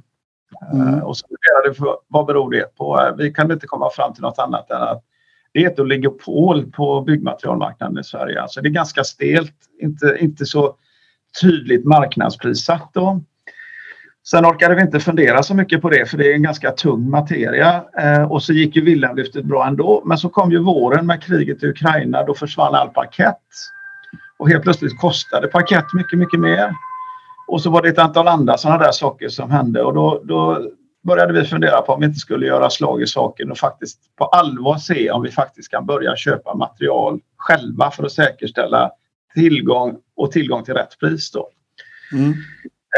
Mm. 0.74 0.88
Eh, 0.88 1.00
och 1.00 1.18
så 1.18 1.26
funderade 1.64 1.76
vi 1.80 2.06
vad 2.08 2.26
beror 2.26 2.52
det 2.52 2.76
på? 2.76 3.02
Eh, 3.02 3.16
vi 3.18 3.34
kan 3.34 3.52
inte 3.52 3.68
komma 3.68 3.90
fram 3.90 4.14
till 4.14 4.22
något 4.22 4.40
annat 4.40 4.72
än 4.72 4.82
att 4.82 5.04
det 5.54 5.64
är 5.64 5.70
ett 5.70 5.80
oligopol 5.80 6.72
på 6.72 7.02
byggmaterialmarknaden 7.02 8.00
i 8.00 8.04
Sverige. 8.04 8.42
Alltså 8.42 8.62
det 8.62 8.68
är 8.68 8.72
ganska 8.72 9.04
stelt, 9.04 9.56
inte, 9.82 10.18
inte 10.20 10.46
så 10.46 10.76
tydligt 11.42 11.86
marknadsprissatt. 11.86 12.90
Då. 12.94 13.22
Sen 14.28 14.46
orkade 14.46 14.76
vi 14.76 14.82
inte 14.82 15.00
fundera 15.00 15.44
så 15.44 15.56
mycket 15.56 15.82
på 15.82 15.90
det 15.90 16.10
för 16.10 16.18
det 16.18 16.32
är 16.32 16.34
en 16.34 16.44
ganska 16.44 16.72
tung 16.72 17.10
materia. 17.10 17.84
Eh, 18.00 18.32
och 18.32 18.44
så 18.44 18.54
gick 18.54 18.76
ju 18.76 18.82
Wilhelmlyftet 18.82 19.46
bra 19.46 19.68
ändå. 19.68 20.04
Men 20.06 20.18
så 20.18 20.30
kom 20.30 20.52
ju 20.52 20.60
våren 20.60 21.06
med 21.06 21.24
kriget 21.24 21.64
i 21.64 21.68
Ukraina. 21.68 22.24
Då 22.24 22.34
försvann 22.34 22.76
all 22.76 22.90
parkett. 22.90 23.44
Och 24.38 24.50
helt 24.50 24.64
plötsligt 24.64 25.00
kostade 25.00 25.48
parkett 25.48 25.94
mycket, 25.94 26.20
mycket 26.20 26.40
mer. 26.40 26.74
Och 27.48 27.62
så 27.62 27.70
var 27.70 27.82
det 27.82 27.90
ett 27.90 28.00
antal 28.00 28.28
andra 28.28 28.58
sådana 28.58 28.84
där 28.84 28.92
saker 28.92 29.30
som 29.30 29.52
hände 29.52 29.84
och 29.84 29.94
då, 29.94 30.22
då 30.24 30.70
började 31.04 31.34
vi 31.34 31.46
fundera 31.46 31.82
på 31.82 31.94
om 31.94 32.00
vi 32.00 32.06
inte 32.06 32.20
skulle 32.20 32.46
göra 32.46 32.70
slag 32.70 33.02
i 33.02 33.08
saken 33.08 33.52
och 33.52 33.58
faktiskt 33.58 34.00
på 34.16 34.26
allvar 34.26 34.78
se 34.78 35.12
om 35.12 35.22
vi 35.22 35.32
faktiskt 35.32 35.72
kan 35.72 35.86
börja 35.86 36.16
köpa 36.16 36.56
material 36.56 37.20
själva 37.38 37.92
för 37.92 38.04
att 38.04 38.12
säkerställa 38.12 38.92
tillgång 39.34 39.98
och 40.16 40.32
tillgång 40.32 40.64
till 40.64 40.74
rätt 40.74 41.00
pris. 41.00 41.32
Då. 41.32 41.50
Mm. 42.14 42.34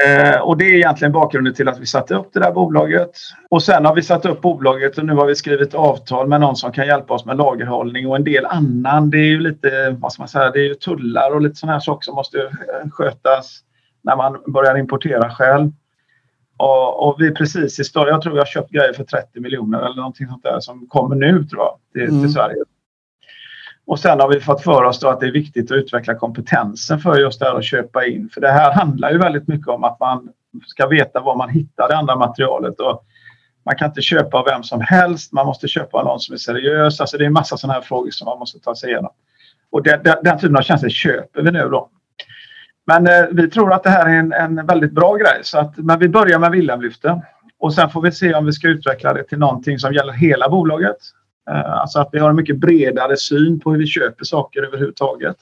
Eh, 0.06 0.42
och 0.42 0.58
det 0.58 0.66
är 0.66 0.76
egentligen 0.76 1.12
bakgrunden 1.12 1.54
till 1.54 1.68
att 1.68 1.80
vi 1.80 1.86
satte 1.86 2.16
upp 2.16 2.30
det 2.34 2.40
där 2.40 2.52
bolaget. 2.52 3.12
Och 3.50 3.64
sen 3.64 3.86
har 3.86 3.96
vi 3.96 4.02
satt 4.02 4.26
upp 4.26 4.42
bolaget 4.42 4.98
och 4.98 5.06
nu 5.06 5.14
har 5.14 5.26
vi 5.26 5.36
skrivit 5.36 5.74
avtal 5.74 6.28
med 6.28 6.42
någon 6.42 6.56
som 6.56 6.72
kan 6.72 6.88
hjälpa 6.88 7.14
oss 7.14 7.26
med 7.26 7.38
lagerhållning 7.38 8.08
och 8.08 8.16
en 8.16 8.24
del 8.24 8.46
annan. 8.46 9.10
Det 9.10 9.18
är 9.18 9.26
ju 9.26 9.40
lite, 9.40 9.96
vad 10.00 10.14
ska 10.14 10.22
man 10.22 10.28
säga, 10.28 10.52
det 10.52 10.60
är 10.60 10.68
ju 10.68 10.76
tullar 10.76 11.32
och 11.36 11.42
lite 11.42 11.56
sådana 11.56 11.74
här 11.74 11.80
saker 11.80 12.06
som 12.06 12.16
måste 12.16 12.42
eh, 12.42 12.90
skötas 12.92 13.60
när 14.02 14.16
man 14.16 14.38
börjar 14.48 14.78
importera 14.78 15.30
själv. 15.30 15.72
Och, 16.62 17.08
och 17.08 17.16
vi 17.20 17.28
är 17.28 17.32
precis 17.32 17.80
i 17.80 17.84
större, 17.84 18.10
jag 18.10 18.22
tror 18.22 18.34
vi 18.34 18.40
har 18.40 18.46
köpt 18.46 18.72
grejer 18.72 18.94
för 18.94 19.04
30 19.04 19.40
miljoner 19.40 19.80
eller 19.80 19.96
någonting 19.96 20.28
sånt 20.28 20.44
där 20.44 20.60
som 20.60 20.88
kommer 20.88 21.16
nu 21.16 21.44
tror 21.44 21.62
jag 21.62 21.78
till, 21.94 22.10
mm. 22.10 22.22
till 22.22 22.34
Sverige. 22.34 22.64
Och 23.86 24.00
sen 24.00 24.20
har 24.20 24.30
vi 24.30 24.40
fått 24.40 24.64
för 24.64 24.84
oss 24.84 25.04
att 25.04 25.20
det 25.20 25.28
är 25.28 25.32
viktigt 25.32 25.72
att 25.72 25.78
utveckla 25.78 26.16
kompetensen 26.16 27.00
för 27.00 27.20
just 27.20 27.40
det 27.40 27.46
här 27.46 27.56
att 27.56 27.66
köpa 27.66 28.06
in. 28.06 28.30
För 28.34 28.42
det 28.42 28.52
här 28.52 28.74
handlar 28.74 29.12
ju 29.12 29.18
väldigt 29.18 29.48
mycket 29.48 29.68
om 29.68 29.84
att 29.84 30.00
man 30.00 30.30
ska 30.68 30.88
veta 30.88 31.20
var 31.20 31.36
man 31.36 31.50
hittar 31.50 31.88
det 31.88 31.98
andra 31.98 32.16
materialet. 32.16 32.80
Och 32.80 33.06
man 33.66 33.76
kan 33.76 33.88
inte 33.88 34.02
köpa 34.02 34.38
av 34.38 34.46
vem 34.46 34.64
som 34.64 34.82
helst, 34.82 35.34
man 35.34 35.46
måste 35.46 35.68
köpa 35.68 35.98
av 35.98 36.06
någon 36.06 36.20
som 36.20 36.34
är 36.34 36.38
seriös. 36.38 37.02
Alltså 37.02 37.18
det 37.18 37.24
är 37.24 37.28
en 37.28 37.34
massa 37.34 37.58
sådana 37.58 37.74
här 37.74 37.82
frågor 37.82 38.12
som 38.12 38.26
man 38.26 38.40
måste 38.40 38.60
ta 38.60 38.76
sig 38.76 38.90
igenom. 38.90 39.12
Och 39.72 39.84
den, 39.84 40.04
den, 40.04 40.16
den 40.24 40.40
typen 40.40 40.58
av 40.58 40.62
tjänster 40.62 40.90
köper 40.90 41.42
vi 41.42 41.52
nu 41.52 41.70
då. 41.70 41.90
Men 42.92 43.08
eh, 43.08 43.30
vi 43.32 43.50
tror 43.50 43.74
att 43.74 43.84
det 43.84 43.90
här 43.90 44.06
är 44.06 44.16
en, 44.16 44.34
en 44.34 44.66
väldigt 44.66 44.92
bra 44.92 45.16
grej. 45.16 45.40
Så 45.42 45.60
att, 45.60 45.78
men 45.78 46.00
vi 46.00 46.10
börjar 46.10 46.40
med 46.40 46.52
Wilhelmlyften 46.52 47.22
och 47.60 47.74
sen 47.74 47.90
får 47.90 48.02
vi 48.02 48.12
se 48.12 48.34
om 48.34 48.46
vi 48.46 48.52
ska 48.52 48.68
utveckla 48.68 49.14
det 49.14 49.24
till 49.24 49.40
någonting 49.40 49.80
som 49.80 49.94
gäller 49.94 50.14
hela 50.14 50.50
bolaget. 50.50 50.98
Eh, 51.50 51.72
alltså 51.72 52.00
att 52.00 52.10
vi 52.12 52.20
har 52.20 52.30
en 52.30 52.36
mycket 52.36 52.58
bredare 52.58 53.18
syn 53.18 53.60
på 53.60 53.72
hur 53.72 53.80
vi 53.80 53.88
köper 53.88 54.26
saker 54.26 54.64
överhuvudtaget. 54.64 55.36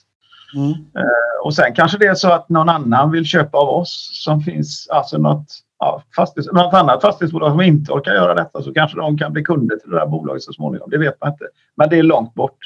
Mm. 0.56 0.72
Eh, 0.72 1.44
och 1.44 1.54
sen 1.54 1.74
kanske 1.74 1.98
det 1.98 2.06
är 2.06 2.16
så 2.16 2.32
att 2.32 2.50
någon 2.50 2.70
annan 2.70 3.12
vill 3.12 3.26
köpa 3.26 3.58
av 3.58 3.70
oss 3.70 4.22
som 4.24 4.42
finns, 4.42 4.88
alltså 4.90 5.18
något, 5.18 5.48
ja, 5.80 6.04
fastighets, 6.16 6.52
något 6.54 6.74
annat 6.74 7.02
fastighetsbolag 7.02 7.52
som 7.52 7.62
inte 7.62 7.92
orkar 7.92 8.14
göra 8.14 8.36
detta 8.36 8.62
så 8.62 8.74
kanske 8.74 8.98
de 8.98 9.18
kan 9.18 9.34
bli 9.34 9.44
kunder 9.44 9.76
till 9.76 9.92
det 9.92 10.00
här 10.00 10.08
bolaget 10.08 10.44
så 10.44 10.54
småningom. 10.54 10.90
Det 10.90 10.98
vet 10.98 11.22
man 11.22 11.32
inte. 11.32 11.46
Men 11.76 11.90
det 11.90 12.00
är 12.00 12.04
långt 12.04 12.34
bort. 12.34 12.58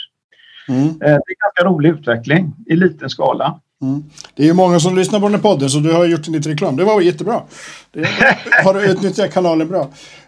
Mm. 0.68 0.88
Eh, 0.88 0.96
det 1.00 1.06
är 1.06 1.14
en 1.14 1.44
ganska 1.44 1.64
rolig 1.64 1.90
utveckling 1.90 2.56
i 2.66 2.76
liten 2.76 3.10
skala. 3.10 3.60
Mm. 3.84 4.04
Det 4.36 4.44
är 4.44 4.48
ju 4.48 4.54
många 4.54 4.80
som 4.80 4.96
lyssnar 4.96 5.20
på 5.20 5.26
den 5.26 5.36
här 5.36 5.42
podden 5.42 5.70
så 5.70 5.80
du 5.80 5.92
har 5.92 6.06
gjort 6.06 6.28
lite 6.28 6.50
reklam. 6.50 6.76
Det 6.76 6.84
var 6.84 7.02
jättebra. 7.02 7.42
Det 7.92 8.08
har 8.64 8.74
du 8.74 8.92
utnyttjat 8.92 9.34
kanalen 9.34 9.68
bra. 9.68 9.82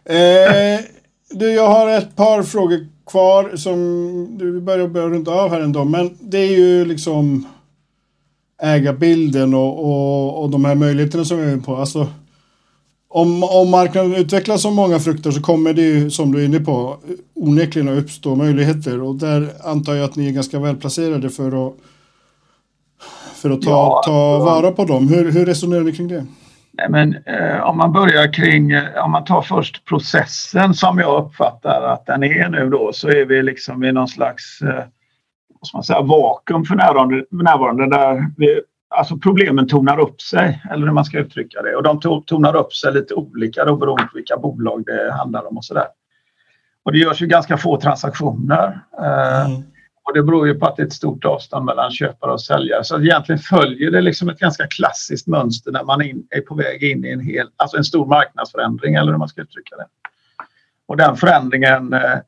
Eh, 0.05 0.79
du, 1.29 1.51
jag 1.51 1.67
har 1.67 1.89
ett 1.89 2.15
par 2.15 2.43
frågor 2.43 2.87
kvar 3.05 3.55
som 3.55 4.37
du 4.37 4.61
börjar 4.61 4.87
börja 4.87 5.07
runt 5.07 5.27
av 5.27 5.49
här 5.49 5.61
ändå. 5.61 5.83
Men 5.83 6.17
det 6.19 6.37
är 6.37 6.51
ju 6.51 6.85
liksom 6.85 7.47
ägarbilden 8.61 9.53
och, 9.53 9.85
och, 9.85 10.43
och 10.43 10.49
de 10.49 10.65
här 10.65 10.75
möjligheterna 10.75 11.25
som 11.25 11.37
vi 11.37 11.51
är 11.51 11.57
på. 11.57 11.75
Alltså, 11.75 12.07
om, 13.09 13.43
om 13.43 13.69
marknaden 13.69 14.15
utvecklas 14.15 14.61
som 14.61 14.75
många 14.75 14.99
frukter 14.99 15.31
så 15.31 15.41
kommer 15.41 15.73
det 15.73 15.81
ju, 15.81 16.11
som 16.11 16.31
du 16.31 16.41
är 16.41 16.45
inne 16.45 16.59
på, 16.59 16.97
onekligen 17.33 17.89
att 17.89 18.03
uppstå 18.03 18.35
möjligheter. 18.35 19.01
Och 19.01 19.15
där 19.15 19.49
antar 19.63 19.95
jag 19.95 20.05
att 20.05 20.15
ni 20.15 20.27
är 20.27 20.31
ganska 20.31 20.59
välplacerade 20.59 21.29
för 21.29 21.67
att, 21.67 21.73
för 23.45 23.53
att 23.53 23.61
ta, 23.61 23.69
ja, 23.69 24.01
ta 24.05 24.39
vara 24.39 24.71
på 24.71 24.85
dem. 24.85 25.07
Hur, 25.07 25.31
hur 25.31 25.45
resonerar 25.45 25.81
ni 25.81 25.91
kring 25.91 26.07
det? 26.07 26.25
Nej, 26.71 26.89
men, 26.89 27.15
eh, 27.25 27.61
om 27.61 27.77
man 27.77 27.91
börjar 27.91 28.33
kring, 28.33 28.71
eh, 28.71 29.03
om 29.05 29.11
man 29.11 29.23
tar 29.23 29.41
först 29.41 29.85
processen 29.85 30.73
som 30.73 30.99
jag 30.99 31.25
uppfattar 31.25 31.81
att 31.81 32.05
den 32.05 32.23
är 32.23 32.49
nu 32.49 32.69
då 32.69 32.93
så 32.93 33.09
är 33.09 33.25
vi 33.25 33.43
liksom 33.43 33.83
i 33.83 33.91
någon 33.91 34.07
slags 34.07 34.61
eh, 34.61 34.83
vad 35.59 35.69
man 35.73 35.83
säga, 35.83 36.01
vakuum 36.01 36.65
för 36.65 36.75
närvarande, 36.75 37.25
närvarande 37.29 37.89
där 37.89 38.25
vi, 38.37 38.61
alltså 38.95 39.17
problemen 39.17 39.67
tonar 39.67 39.99
upp 39.99 40.21
sig 40.21 40.61
eller 40.71 40.85
hur 40.85 40.93
man 40.93 41.05
ska 41.05 41.19
uttrycka 41.19 41.61
det 41.61 41.75
och 41.75 41.83
de 41.83 42.23
tonar 42.25 42.55
upp 42.55 42.73
sig 42.73 42.93
lite 42.93 43.13
olika 43.13 43.65
då 43.65 43.75
beroende 43.75 44.03
på 44.03 44.15
vilka 44.15 44.37
bolag 44.37 44.83
det 44.85 45.13
handlar 45.13 45.47
om 45.47 45.57
och 45.57 45.65
sådär. 45.65 45.87
Och 46.83 46.91
det 46.91 46.97
görs 46.97 47.21
ju 47.21 47.27
ganska 47.27 47.57
få 47.57 47.77
transaktioner. 47.81 48.79
Eh, 48.99 49.45
mm. 49.45 49.63
Och 50.05 50.13
det 50.13 50.23
beror 50.23 50.47
ju 50.47 50.55
på 50.55 50.65
att 50.65 50.75
det 50.75 50.83
är 50.83 50.87
ett 50.87 50.93
stort 50.93 51.25
avstånd 51.25 51.65
mellan 51.65 51.91
köpare 51.91 52.31
och 52.31 52.41
säljare. 52.41 52.83
Så 52.83 53.01
egentligen 53.01 53.39
följer 53.39 53.91
det 53.91 54.01
liksom 54.01 54.29
ett 54.29 54.39
ganska 54.39 54.67
klassiskt 54.67 55.27
mönster 55.27 55.71
när 55.71 55.83
man 55.83 56.01
är 56.29 56.41
på 56.41 56.55
väg 56.55 56.83
in 56.83 57.05
i 57.05 57.09
en, 57.09 57.19
hel, 57.19 57.47
alltså 57.55 57.77
en 57.77 57.83
stor 57.83 58.05
marknadsförändring 58.05 58.95
eller 58.95 59.11
hur 59.11 59.19
man 59.19 59.27
ska 59.27 59.41
uttrycka 59.41 59.75
det. 59.75 59.85
Och 60.87 60.97
den 60.97 61.15
förändringen 61.15 61.93
eh, 61.93 62.19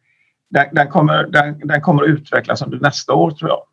den, 0.50 0.66
den, 0.72 0.88
kommer, 0.88 1.24
den, 1.24 1.60
den 1.68 1.82
kommer 1.82 2.04
att 2.04 2.10
utvecklas 2.10 2.62
under 2.62 2.80
nästa 2.80 3.14
år 3.14 3.32
tror 3.32 3.50
jag. 3.50 3.64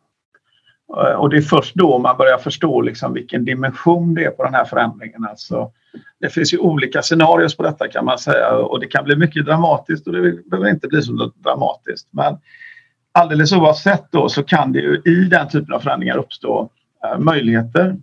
Eh, 0.97 1.15
och 1.15 1.29
det 1.29 1.37
är 1.37 1.41
först 1.41 1.75
då 1.75 1.97
man 1.99 2.17
börjar 2.17 2.37
förstå 2.37 2.81
liksom 2.81 3.13
vilken 3.13 3.45
dimension 3.45 4.13
det 4.13 4.25
är 4.25 4.31
på 4.31 4.43
den 4.43 4.53
här 4.53 4.65
förändringen. 4.65 5.25
Alltså, 5.29 5.71
det 6.19 6.29
finns 6.29 6.53
ju 6.53 6.57
olika 6.57 7.01
scenarier 7.01 7.55
på 7.57 7.63
detta 7.63 7.87
kan 7.87 8.05
man 8.05 8.19
säga 8.19 8.55
och 8.55 8.79
det 8.79 8.87
kan 8.87 9.03
bli 9.03 9.15
mycket 9.15 9.45
dramatiskt 9.45 10.07
och 10.07 10.13
det 10.13 10.49
behöver 10.49 10.69
inte 10.69 10.87
bli 10.87 11.01
så 11.01 11.31
dramatiskt. 11.35 12.07
Men 12.11 12.37
alldeles 13.15 13.53
oavsett 13.53 14.11
då 14.11 14.29
så 14.29 14.43
kan 14.43 14.71
det 14.71 14.79
ju 14.79 15.01
i 15.05 15.27
den 15.29 15.49
typen 15.49 15.73
av 15.73 15.79
förändringar 15.79 16.17
uppstå 16.17 16.69
eh, 17.03 17.19
möjligheter. 17.19 17.95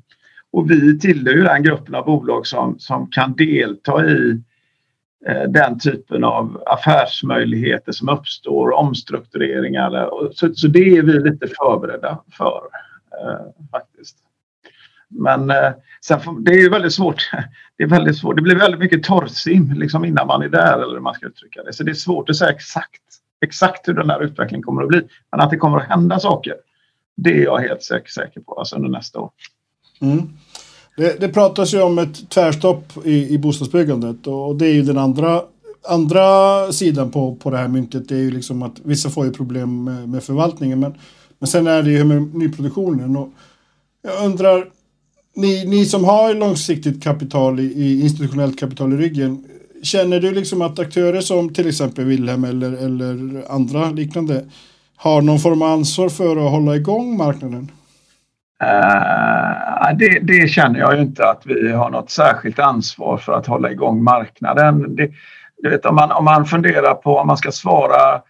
Och 0.53 0.71
vi 0.71 0.99
tillhör 0.99 1.35
ju 1.35 1.43
den 1.43 1.63
gruppen 1.63 1.95
av 1.95 2.05
bolag 2.05 2.47
som, 2.47 2.79
som 2.79 3.11
kan 3.11 3.33
delta 3.33 4.07
i 4.07 4.41
eh, 5.27 5.43
den 5.43 5.79
typen 5.79 6.25
av 6.25 6.63
affärsmöjligheter 6.67 7.93
som 7.93 8.09
uppstår, 8.09 8.73
omstruktureringar. 8.73 10.11
Så, 10.35 10.55
så 10.55 10.69
det 10.69 10.97
är 10.97 11.03
vi 11.03 11.13
lite 11.13 11.47
förberedda 11.47 12.19
för 12.33 12.63
eh, 13.21 13.69
faktiskt. 13.71 14.17
Men 15.09 15.51
eh, 15.51 15.73
sen, 16.05 16.45
det 16.45 16.53
är 16.53 16.61
ju 16.61 16.69
väldigt 16.69 16.95
svårt. 16.95 17.31
Det 17.77 17.85
är 17.85 17.89
väldigt 17.89 18.19
svårt. 18.19 18.37
Det 18.37 18.43
blir 18.43 18.57
väldigt 18.57 18.81
mycket 18.81 19.03
torrsim 19.03 19.73
liksom 19.73 20.05
innan 20.05 20.27
man 20.27 20.43
är 20.43 20.49
där 20.49 20.75
eller 20.75 20.93
hur 20.93 21.01
man 21.01 21.15
ska 21.15 21.27
uttrycka 21.27 21.63
det. 21.63 21.73
Så 21.73 21.85
det 21.85 21.91
är 21.91 21.95
svårt 21.95 22.31
att 22.31 22.37
säga 22.37 22.51
exakt 22.51 23.03
exakt 23.43 23.89
hur 23.89 23.95
den 23.95 24.11
här 24.11 24.23
utvecklingen 24.23 24.63
kommer 24.63 24.83
att 24.83 24.89
bli. 24.89 25.03
Men 25.31 25.41
att 25.41 25.51
det 25.51 25.57
kommer 25.57 25.79
att 25.79 25.89
hända 25.89 26.21
saker, 26.21 26.55
det 27.17 27.31
är 27.31 27.43
jag 27.43 27.59
helt 27.59 27.83
säker, 27.83 28.09
säker 28.09 28.41
på 28.41 28.55
alltså 28.55 28.77
under 28.77 28.89
nästa 28.89 29.21
år. 29.21 29.31
Mm. 30.01 30.29
Det, 30.97 31.21
det 31.21 31.29
pratas 31.29 31.75
ju 31.75 31.83
om 31.83 31.99
ett 31.99 32.31
tvärstopp 32.31 32.93
i, 33.05 33.35
i 33.35 33.39
bostadsbyggandet 33.39 34.27
och 34.27 34.57
det 34.57 34.67
är 34.67 34.73
ju 34.73 34.83
den 34.83 34.99
andra, 34.99 35.43
andra 35.89 36.73
sidan 36.73 37.11
på, 37.11 37.37
på 37.37 37.51
det 37.51 37.57
här 37.57 37.69
myntet. 37.69 38.09
Det 38.09 38.15
är 38.15 38.21
ju 38.21 38.31
liksom 38.31 38.63
att 38.63 38.81
vissa 38.85 39.11
får 39.11 39.27
ju 39.27 39.33
problem 39.33 39.85
med, 39.85 40.09
med 40.09 40.23
förvaltningen 40.23 40.81
men, 40.81 40.95
men 41.39 41.47
sen 41.47 41.67
är 41.67 41.83
det 41.83 41.91
ju 41.91 42.05
med 42.05 42.35
nyproduktionen. 42.35 43.17
Och 43.17 43.29
jag 44.03 44.25
undrar, 44.25 44.69
ni, 45.35 45.65
ni 45.65 45.87
som 45.87 46.05
har 46.05 46.35
långsiktigt 46.35 47.03
kapital 47.03 47.61
i, 47.61 47.65
i 47.65 48.01
institutionellt 48.03 48.59
kapital 48.59 48.93
i 48.93 48.97
ryggen, 48.97 49.45
Känner 49.83 50.21
du 50.21 50.33
liksom 50.35 50.63
att 50.63 50.79
aktörer 50.79 51.21
som 51.21 51.53
till 51.55 51.69
exempel 51.69 52.05
Wilhelm 52.05 52.45
eller, 52.45 52.73
eller 52.73 53.43
andra 53.53 53.91
liknande 53.91 54.45
har 54.97 55.23
någon 55.23 55.39
form 55.39 55.63
av 55.63 55.69
ansvar 55.69 56.09
för 56.09 56.37
att 56.37 56.51
hålla 56.51 56.77
igång 56.77 57.17
marknaden? 57.17 57.71
Uh, 58.63 59.99
det, 59.99 60.19
det, 60.23 60.49
känner 60.49 60.81
jag 60.81 60.97
ju 60.97 61.03
inte 61.03 61.29
att 61.29 61.43
vi 61.47 61.73
har 61.73 61.91
något 61.91 62.11
särskilt 62.11 62.59
ansvar 62.59 63.17
för 63.17 63.33
att 63.33 63.47
hålla 63.47 63.71
igång 63.71 64.05
marknaden. 64.05 64.97
Det, 64.97 65.11
du 65.63 65.71
vet, 65.71 65.87
om, 65.87 65.95
man, 65.95 66.13
om 66.13 66.25
man 66.25 66.47
funderar 66.47 66.95
på 66.95 67.17
om 67.17 67.27
man 67.27 67.37
ska 67.37 67.53
svara 67.53 68.23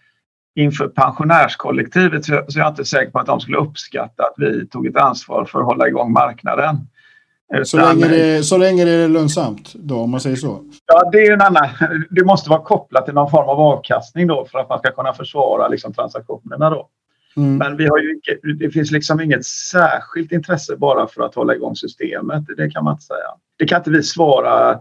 inför 0.55 0.87
pensionärskollektivet 0.87 2.25
så, 2.25 2.45
så 2.47 2.59
är 2.59 2.63
jag 2.63 2.71
inte 2.71 2.85
säker 2.85 3.11
på 3.11 3.19
att 3.19 3.25
de 3.25 3.39
skulle 3.39 3.57
uppskatta 3.57 4.23
att 4.23 4.33
vi 4.37 4.67
tog 4.67 4.87
ett 4.87 4.97
ansvar 4.97 5.45
för 5.45 5.59
att 5.59 5.65
hålla 5.65 5.87
igång 5.87 6.13
marknaden. 6.13 6.87
Utan, 7.53 7.65
så, 7.65 7.77
länge 7.77 8.07
det, 8.07 8.43
så 8.43 8.57
länge 8.57 8.85
det 8.85 8.91
är 8.91 9.07
lönsamt 9.07 9.73
då, 9.75 9.99
om 9.99 10.11
man 10.11 10.21
säger 10.21 10.35
så? 10.35 10.63
Ja, 10.85 11.09
det 11.11 11.17
är 11.17 11.33
en 11.33 11.41
annan. 11.41 11.69
Det 12.09 12.25
måste 12.25 12.49
vara 12.49 12.61
kopplat 12.61 13.05
till 13.05 13.13
någon 13.13 13.31
form 13.31 13.49
av 13.49 13.59
avkastning 13.59 14.27
då 14.27 14.45
för 14.45 14.59
att 14.59 14.69
man 14.69 14.79
ska 14.79 14.91
kunna 14.91 15.13
försvara 15.13 15.67
liksom, 15.67 15.93
transaktionerna 15.93 16.69
då. 16.69 16.89
Mm. 17.37 17.57
Men 17.57 17.77
vi 17.77 17.87
har 17.87 17.97
ju, 17.97 18.19
det 18.53 18.69
finns 18.69 18.91
liksom 18.91 19.21
inget 19.21 19.45
särskilt 19.45 20.31
intresse 20.31 20.75
bara 20.75 21.07
för 21.07 21.23
att 21.23 21.35
hålla 21.35 21.55
igång 21.55 21.75
systemet. 21.75 22.43
Det 22.57 22.69
kan 22.69 22.83
man 22.83 22.93
inte 22.93 23.03
säga. 23.03 23.27
Det 23.57 23.65
kan 23.65 23.77
inte 23.77 23.91
vi 23.91 24.03
svara 24.03 24.79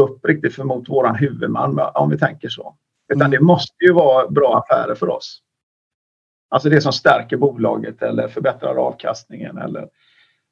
upp 0.00 0.24
riktigt 0.24 0.54
för 0.54 0.64
mot 0.64 0.88
våran 0.88 1.14
huvudman 1.14 1.80
om 1.94 2.10
vi 2.10 2.18
tänker 2.18 2.48
så. 2.48 2.74
Utan 3.12 3.20
mm. 3.20 3.30
det 3.30 3.40
måste 3.40 3.84
ju 3.84 3.92
vara 3.92 4.28
bra 4.28 4.64
affärer 4.64 4.94
för 4.94 5.08
oss. 5.08 5.42
Alltså 6.50 6.68
det 6.68 6.80
som 6.80 6.92
stärker 6.92 7.36
bolaget 7.36 8.02
eller 8.02 8.28
förbättrar 8.28 8.76
avkastningen 8.76 9.58
eller 9.58 9.88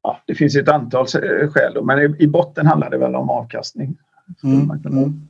ja, 0.08 0.20
det 0.26 0.34
finns 0.34 0.56
ett 0.56 0.68
antal 0.68 1.06
skäl 1.06 1.74
då, 1.74 1.84
men 1.84 2.22
i, 2.22 2.26
botten 2.26 2.66
handlar 2.66 2.90
det 2.90 2.98
väl 2.98 3.14
om 3.14 3.30
avkastning. 3.30 3.96
Mm. 4.44 4.70
Mm. 4.86 5.28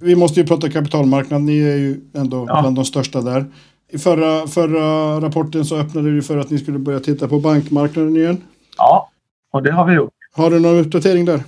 Vi 0.00 0.16
måste 0.16 0.40
ju 0.40 0.46
prata 0.46 0.70
kapitalmarknad. 0.70 1.42
Ni 1.42 1.60
är 1.60 1.76
ju 1.76 2.00
ändå 2.14 2.46
ja. 2.48 2.60
bland 2.60 2.76
de 2.76 2.84
största 2.84 3.20
där. 3.20 3.44
I 3.88 3.98
förra, 3.98 4.46
förra 4.46 5.20
rapporten 5.26 5.64
så 5.64 5.76
öppnade 5.76 6.10
du 6.10 6.22
för 6.22 6.38
att 6.38 6.50
ni 6.50 6.58
skulle 6.58 6.78
börja 6.78 7.00
titta 7.00 7.28
på 7.28 7.40
bankmarknaden 7.40 8.16
igen. 8.16 8.42
Ja, 8.78 9.10
och 9.52 9.62
det 9.62 9.72
har 9.72 9.86
vi 9.86 9.94
gjort. 9.94 10.12
Har 10.34 10.50
du 10.50 10.60
någon 10.60 10.78
uppdatering 10.78 11.24
där? 11.24 11.40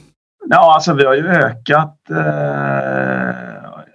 Ja, 0.50 0.74
alltså 0.74 0.94
vi 0.94 1.04
har 1.04 1.14
ju 1.14 1.28
ökat 1.28 2.10
eh, 2.10 3.34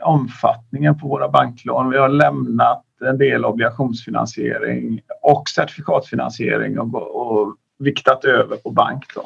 omfattningen 0.01 0.99
på 0.99 1.07
våra 1.07 1.29
banklån. 1.29 1.89
Vi 1.89 1.97
har 1.97 2.09
lämnat 2.09 2.83
en 3.01 3.17
del 3.17 3.45
obligationsfinansiering 3.45 5.01
och 5.21 5.49
certifikatfinansiering 5.49 6.79
och, 6.79 6.95
och 6.95 7.55
viktat 7.79 8.25
över 8.25 8.55
på 8.55 8.71
bank. 8.71 9.05
Då. 9.15 9.25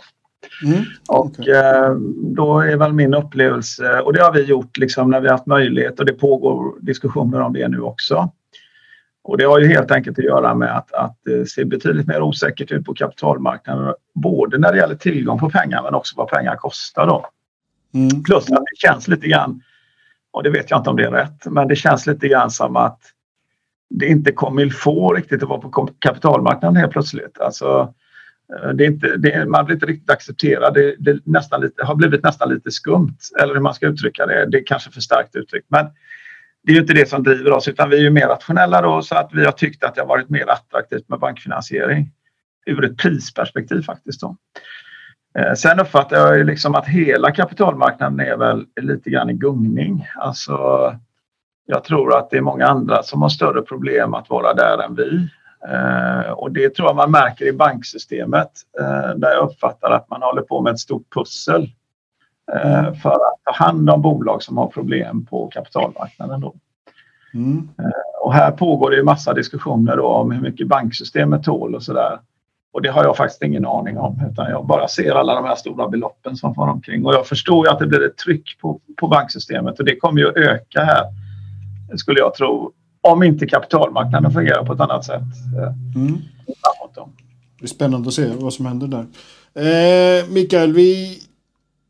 Mm, 0.64 0.84
och 1.08 1.48
eh, 1.48 1.96
då 2.36 2.60
är 2.60 2.78
väl 2.78 2.94
min 2.94 3.14
upplevelse, 3.14 4.00
och 4.00 4.14
det 4.14 4.22
har 4.22 4.32
vi 4.32 4.44
gjort 4.44 4.78
liksom 4.78 5.10
när 5.10 5.22
vi 5.22 5.30
haft 5.30 5.46
möjlighet 5.46 6.00
och 6.00 6.06
det 6.06 6.14
pågår 6.14 6.74
diskussioner 6.82 7.42
om 7.42 7.54
det 7.54 7.68
nu 7.68 7.82
också. 7.82 8.32
Och 9.24 9.38
det 9.38 9.44
har 9.44 9.60
ju 9.60 9.68
helt 9.68 9.92
enkelt 9.92 10.20
att 10.20 10.26
göra 10.26 10.56
med 10.56 10.78
att, 10.78 10.94
att 10.94 11.18
det 11.26 11.46
ser 11.46 11.66
betydligt 11.66 12.08
mer 12.08 12.22
osäkert 12.22 12.72
ut 12.72 12.86
på 12.86 12.94
kapitalmarknaden. 12.94 13.94
Både 14.14 14.58
när 14.58 14.72
det 14.72 14.78
gäller 14.78 14.96
tillgång 14.96 15.40
på 15.40 15.50
pengar 15.50 15.84
men 15.84 15.94
också 15.94 16.16
vad 16.18 16.28
pengar 16.28 16.56
kostar. 16.56 17.08
Då. 17.08 17.26
Mm. 17.94 18.24
Plus 18.24 18.52
att 18.52 18.58
det 18.58 18.88
känns 18.88 19.08
lite 19.08 19.28
grann, 19.28 19.62
och 20.32 20.44
det 20.44 20.50
vet 20.50 20.72
jag 20.72 20.80
inte 20.80 20.90
om 20.90 20.96
det 20.96 21.04
är 21.04 21.12
rätt, 21.12 21.46
men 21.46 21.68
det 21.68 21.76
känns 21.76 22.08
lite 22.08 22.28
grann 22.28 22.52
som 22.52 22.76
att 22.76 23.00
det 23.90 24.08
inte 24.08 24.32
kommer 24.32 24.70
få 24.70 25.14
riktigt 25.14 25.44
att 25.44 25.50
vara 25.50 25.60
på 25.60 25.90
kapitalmarknaden 26.00 26.76
helt 26.76 26.92
plötsligt. 26.92 27.40
Alltså, 27.40 27.94
Eh, 28.54 28.70
det 28.70 28.84
är 28.84 28.88
inte, 28.88 29.18
det, 29.18 29.46
man 29.46 29.66
blir 29.66 29.76
inte 29.76 29.86
riktigt 29.86 30.10
accepterad. 30.10 30.74
Det, 30.74 30.96
det 31.00 31.20
nästan 31.26 31.62
lite, 31.62 31.86
har 31.86 31.96
blivit 31.96 32.24
nästan 32.24 32.50
lite 32.50 32.72
skumt, 32.72 33.18
eller 33.42 33.54
hur 33.54 33.62
man 33.62 33.74
ska 33.74 33.88
uttrycka 33.88 34.26
det. 34.26 34.46
Det 34.46 34.58
är 34.58 34.66
kanske 34.66 34.92
för 34.92 35.02
starkt 35.02 35.36
uttryckt. 35.36 35.68
Men 35.70 35.86
det 36.64 36.72
är 36.72 36.76
ju 36.76 36.82
inte 36.82 36.94
det 36.94 37.10
som 37.10 37.24
driver 37.24 37.52
oss, 37.52 37.68
utan 37.68 37.90
vi 37.90 37.98
är 37.98 38.02
ju 38.02 38.10
mer 38.10 38.28
rationella 38.28 38.82
då, 38.82 39.02
så 39.02 39.16
att 39.16 39.30
vi 39.34 39.46
har 39.46 39.52
tyckt 39.52 39.84
att 39.84 39.96
det 39.96 40.02
har 40.02 40.08
varit 40.08 40.30
mer 40.30 40.50
attraktivt 40.50 41.10
med 41.10 41.20
bankfinansiering 41.20 42.12
ur 42.66 42.86
ett 42.86 42.98
prisperspektiv 42.98 43.82
faktiskt. 43.82 44.22
Då. 44.22 44.38
Eh, 45.40 45.54
sen 45.54 45.80
uppfattar 45.80 46.18
jag 46.18 46.38
ju 46.38 46.44
liksom 46.44 46.76
att 46.76 46.88
hela 46.88 47.32
kapitalmarknaden 47.32 48.20
är 48.20 48.38
väl 48.38 48.66
lite 48.82 49.10
grann 49.10 49.30
i 49.30 49.34
gungning. 49.34 50.08
Alltså, 50.16 50.58
jag 51.66 51.84
tror 51.84 52.18
att 52.18 52.30
det 52.30 52.38
är 52.38 52.42
många 52.42 52.68
andra 52.68 53.04
som 53.04 53.22
har 53.22 53.30
större 53.30 53.62
problem 53.62 54.14
att 54.14 54.30
vara 54.30 54.54
där 54.54 54.84
än 54.84 54.96
vi. 54.96 55.30
Eh, 55.70 56.32
och 56.32 56.52
det 56.52 56.76
tror 56.76 56.88
jag 56.88 56.96
man 56.96 57.12
märker 57.12 57.46
i 57.46 57.54
banksystemet 57.54 58.52
eh, 58.80 59.16
där 59.16 59.32
jag 59.32 59.44
uppfattar 59.44 59.92
att 59.92 60.10
man 60.10 60.22
håller 60.22 60.42
på 60.42 60.62
med 60.62 60.74
ett 60.74 60.80
stort 60.80 61.14
pussel 61.16 61.70
eh, 62.54 62.94
för 62.94 63.12
att 63.12 63.44
ta 63.44 63.66
hand 63.66 63.90
om 63.90 64.02
bolag 64.02 64.44
som 64.44 64.58
har 64.58 64.68
problem 64.68 65.26
på 65.26 65.48
kapitalmarknaden. 65.48 66.42
Då. 66.42 66.54
Mm. 67.34 67.70
Och 68.22 68.34
här 68.34 68.52
pågår 68.52 68.90
det 68.90 68.96
ju 68.98 69.04
massa 69.04 69.34
diskussioner 69.34 70.00
om 70.00 70.32
hur 70.32 70.42
mycket 70.42 70.68
banksystemet 70.68 71.44
tål 71.44 71.76
och 71.76 71.84
sådär. 71.84 72.20
Och 72.74 72.82
det 72.82 72.90
har 72.90 73.04
jag 73.04 73.18
faktiskt 73.18 73.44
ingen 73.44 73.66
aning 73.66 73.98
om 73.98 74.22
utan 74.32 74.50
jag 74.50 74.66
bara 74.66 74.88
ser 74.88 75.16
alla 75.16 75.36
de 75.36 75.46
här 75.46 75.56
stora 75.56 75.88
beloppen 75.88 76.36
som 76.36 76.56
far 76.56 76.68
omkring. 76.68 77.06
Och 77.06 77.14
jag 77.14 77.28
förstår 77.28 77.68
ju 77.68 77.72
att 77.72 77.80
det 77.80 77.88
blir 77.88 78.06
ett 78.06 78.18
tryck 78.18 78.60
på, 78.62 78.80
på 78.98 79.08
banksystemet 79.08 79.80
och 79.80 79.86
det 79.86 79.96
kommer 79.96 80.22
ju 80.22 80.30
att 80.30 80.38
öka 80.38 80.84
här 80.84 81.06
skulle 81.96 82.20
jag 82.20 82.34
tro 82.34 82.72
om 83.04 83.24
inte 83.24 83.48
kapitalmarknaden 83.48 84.32
fungerar 84.32 84.66
på 84.66 84.74
ett 84.74 84.80
annat 84.80 85.06
sätt. 85.06 85.22
Eh, 85.58 86.02
mm. 86.02 86.18
Det 87.60 87.66
är 87.66 87.68
spännande 87.68 88.08
att 88.08 88.14
se 88.14 88.26
vad 88.36 88.54
som 88.54 88.66
händer 88.66 88.88
där. 88.88 89.06
Eh, 89.56 90.28
Mikael, 90.30 90.74
vi, 90.74 91.20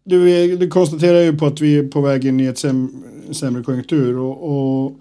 du, 0.04 0.56
du 0.58 0.68
konstaterar 0.68 1.20
ju 1.20 1.38
på 1.38 1.46
att 1.46 1.62
vi 1.62 1.78
är 1.78 1.84
på 1.84 2.02
väg 2.02 2.26
in 2.26 2.40
i 2.40 2.46
ett 2.46 2.58
säm, 2.58 3.04
sämre 3.32 3.64
konjunktur. 3.64 4.18
Och, 4.18 4.84
och, 4.86 5.00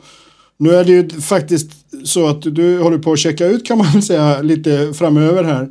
nu 0.56 0.70
är 0.70 0.84
det 0.84 0.92
ju 0.92 1.08
faktiskt 1.08 1.70
så 2.04 2.28
att 2.28 2.42
du 2.42 2.80
håller 2.80 2.98
på 2.98 3.12
att 3.12 3.18
checka 3.18 3.46
ut 3.46 3.66
kan 3.66 3.78
man 3.78 3.86
väl 3.92 4.02
säga 4.02 4.42
lite 4.42 4.92
framöver 4.94 5.44
här. 5.44 5.62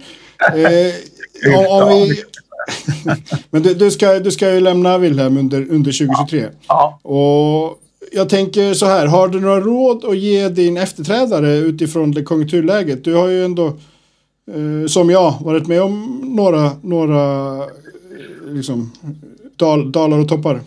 Eh, 0.56 0.94
om, 1.60 1.84
om 1.84 1.90
vi, 1.90 2.16
men 3.50 3.62
du, 3.62 3.74
du, 3.74 3.92
ska, 3.92 4.20
du 4.20 4.32
ska 4.32 4.54
ju 4.54 4.60
lämna 4.60 4.98
Wilhelm 4.98 5.38
under, 5.38 5.62
under 5.62 5.92
2023. 5.92 6.46
Ja. 6.68 7.00
Och 7.04 7.82
jag 8.12 8.30
tänker 8.30 8.74
så 8.74 8.86
här, 8.86 9.08
har 9.08 9.28
du 9.28 9.40
några 9.40 9.60
råd 9.60 10.06
att 10.06 10.18
ge 10.18 10.50
din 10.50 10.78
efterträdare 10.78 11.58
utifrån 11.58 12.12
det 12.12 12.24
konjunkturläget? 12.24 13.04
Du 13.04 13.16
har 13.16 13.28
ju 13.28 13.46
ändå, 13.46 13.68
eh, 14.52 14.88
som 14.88 15.10
jag, 15.10 15.34
varit 15.42 15.68
med 15.68 15.82
om 15.82 16.22
några, 16.36 16.72
några 16.82 17.58
eh, 17.58 17.68
liksom, 18.46 18.92
dal, 19.56 19.92
dalar 19.92 20.20
och 20.20 20.28
toppar. 20.28 20.60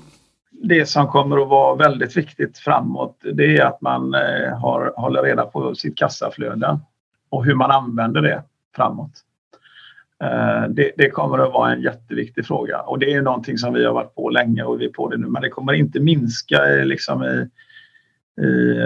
Det 0.51 0.87
som 0.87 1.09
kommer 1.09 1.43
att 1.43 1.49
vara 1.49 1.77
väldigt 1.77 2.17
viktigt 2.17 2.59
framåt 2.59 3.17
det 3.35 3.57
är 3.57 3.65
att 3.65 3.81
man 3.81 4.15
eh, 4.15 4.59
har, 4.61 4.93
håller 4.97 5.23
reda 5.23 5.45
på 5.45 5.75
sitt 5.75 5.99
kassaflöde 5.99 6.79
och 7.31 7.45
hur 7.45 7.55
man 7.55 7.71
använder 7.71 8.23
det 8.23 8.43
framåt. 8.77 9.13
Eh, 10.23 10.69
det, 10.69 10.93
det, 10.97 11.11
kommer 11.11 11.39
att 11.39 11.53
vara 11.53 11.73
en 11.73 11.83
jätteviktig 11.83 12.47
fråga 12.47 12.81
och 12.81 12.99
det 12.99 13.13
är 13.13 13.23
någonting 13.23 13.59
som 13.59 13.75
vi 13.75 13.85
har 13.85 13.93
varit 13.93 14.15
på 14.15 14.31
länge 14.31 14.63
och 14.63 14.81
vi 14.81 14.85
är 14.85 14.89
på 14.91 15.09
det 15.09 15.17
nu 15.17 15.27
men 15.27 15.43
det 15.43 15.49
kommer 15.49 15.73
inte 15.73 16.01
minska 16.01 16.65
liksom 16.65 17.25
i, 17.25 17.49
i, 18.43 18.79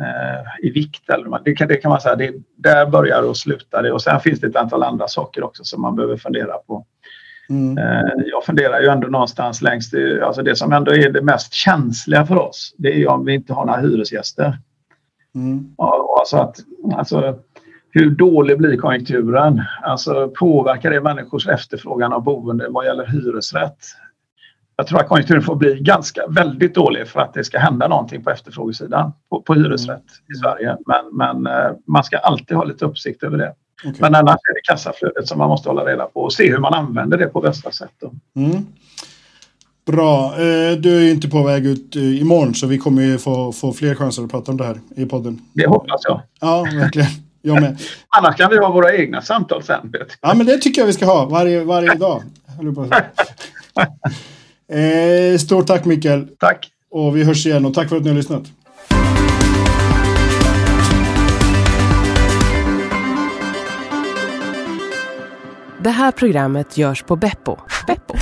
eh, 0.00 0.66
i 0.66 0.70
vikt. 0.70 1.10
Eller, 1.10 1.44
det, 1.44 1.54
kan, 1.54 1.68
det 1.68 1.76
kan 1.76 1.88
man 1.88 2.00
säga, 2.00 2.16
det, 2.16 2.34
där 2.56 2.86
börjar 2.86 3.22
och 3.22 3.36
slutar 3.36 3.82
det 3.82 3.92
och 3.92 4.02
sen 4.02 4.20
finns 4.20 4.40
det 4.40 4.46
ett 4.46 4.56
antal 4.56 4.82
andra 4.82 5.08
saker 5.08 5.44
också 5.44 5.64
som 5.64 5.82
man 5.82 5.96
behöver 5.96 6.16
fundera 6.16 6.58
på. 6.66 6.86
Mm. 7.48 7.78
Eh, 7.78 8.12
jag 8.26 8.44
funderar 8.44 8.80
ju 8.80 8.88
ändå 8.88 9.08
någonstans 9.08 9.62
längst, 9.62 9.94
alltså 10.22 10.42
det 10.42 10.56
som 10.56 10.72
ändå 10.72 10.92
är 10.92 11.10
det 11.10 11.22
mest 11.22 11.52
känsliga 11.52 12.26
för 12.26 12.36
oss 12.36 12.74
det 12.78 12.88
är 12.88 12.96
ju 12.96 13.06
om 13.06 13.24
vi 13.24 13.34
inte 13.34 13.52
har 13.52 13.64
några 13.64 13.80
hyresgäster. 13.80 14.58
Mm. 15.34 15.74
Alltså 16.18 16.36
att, 16.36 16.56
alltså, 16.94 17.38
hur 17.90 18.10
dålig 18.10 18.58
blir 18.58 18.76
konjunkturen? 18.76 19.62
Alltså 19.82 20.28
påverkar 20.28 20.90
det 20.90 21.00
människors 21.00 21.46
efterfrågan 21.46 22.12
av 22.12 22.22
boende 22.24 22.66
vad 22.68 22.86
gäller 22.86 23.06
hyresrätt? 23.06 23.78
Jag 24.76 24.86
tror 24.86 25.00
att 25.00 25.08
konjunkturen 25.08 25.42
får 25.42 25.54
bli 25.54 25.78
ganska 25.80 26.26
väldigt 26.28 26.74
dålig 26.74 27.08
för 27.08 27.20
att 27.20 27.34
det 27.34 27.44
ska 27.44 27.58
hända 27.58 27.88
någonting 27.88 28.24
på 28.24 28.30
efterfrågesidan 28.30 29.12
på, 29.30 29.42
på 29.42 29.54
hyresrätt 29.54 30.02
i 30.28 30.32
mm. 30.32 30.40
Sverige. 30.42 30.76
Men, 30.86 31.04
men 31.12 31.54
eh, 31.54 31.70
man 31.86 32.04
ska 32.04 32.18
alltid 32.18 32.56
ha 32.56 32.64
lite 32.64 32.84
uppsikt 32.84 33.22
över 33.22 33.38
det. 33.38 33.54
Okay. 33.84 34.00
Men 34.00 34.14
annars 34.14 34.34
är 34.34 34.54
det 34.54 34.60
kassaflödet 34.72 35.28
som 35.28 35.38
man 35.38 35.48
måste 35.48 35.68
hålla 35.68 35.84
reda 35.84 36.04
på 36.04 36.20
och 36.20 36.32
se 36.32 36.50
hur 36.50 36.58
man 36.58 36.74
använder 36.74 37.18
det 37.18 37.26
på 37.26 37.40
bästa 37.40 37.70
sätt. 37.70 38.02
Mm. 38.36 38.66
Bra. 39.86 40.32
Eh, 40.32 40.76
du 40.78 41.06
är 41.06 41.10
inte 41.10 41.28
på 41.28 41.42
väg 41.42 41.66
ut 41.66 41.96
eh, 41.96 42.20
imorgon 42.20 42.54
så 42.54 42.66
vi 42.66 42.78
kommer 42.78 43.02
ju 43.02 43.18
få, 43.18 43.52
få 43.52 43.72
fler 43.72 43.94
chanser 43.94 44.22
att 44.22 44.30
prata 44.30 44.50
om 44.50 44.56
det 44.56 44.64
här 44.64 44.80
i 44.96 45.06
podden. 45.06 45.38
Det 45.52 45.66
hoppas 45.66 46.00
jag. 46.04 46.20
Ja, 46.40 46.62
verkligen. 46.62 47.08
Jag 47.42 47.60
med. 47.60 47.80
Annars 48.08 48.36
kan 48.36 48.50
vi 48.50 48.58
ha 48.58 48.70
våra 48.70 48.96
egna 48.96 49.22
samtal 49.22 49.62
sen. 49.62 49.92
Ja, 50.20 50.34
men 50.34 50.46
det 50.46 50.58
tycker 50.58 50.80
jag 50.80 50.86
vi 50.86 50.92
ska 50.92 51.06
ha 51.06 51.24
varje, 51.24 51.64
varje 51.64 51.94
dag. 51.94 52.22
eh, 54.72 55.38
stort 55.38 55.66
tack 55.66 55.84
Mikael. 55.84 56.28
Tack. 56.38 56.70
Och 56.90 57.16
vi 57.16 57.24
hörs 57.24 57.46
igen 57.46 57.66
och 57.66 57.74
tack 57.74 57.88
för 57.88 57.96
att 57.96 58.02
ni 58.02 58.08
har 58.08 58.16
lyssnat. 58.16 58.42
Det 65.82 65.90
här 65.90 66.12
programmet 66.12 66.78
görs 66.78 67.02
på 67.02 67.16
Beppo. 67.16 67.56
Beppo. 67.86 68.14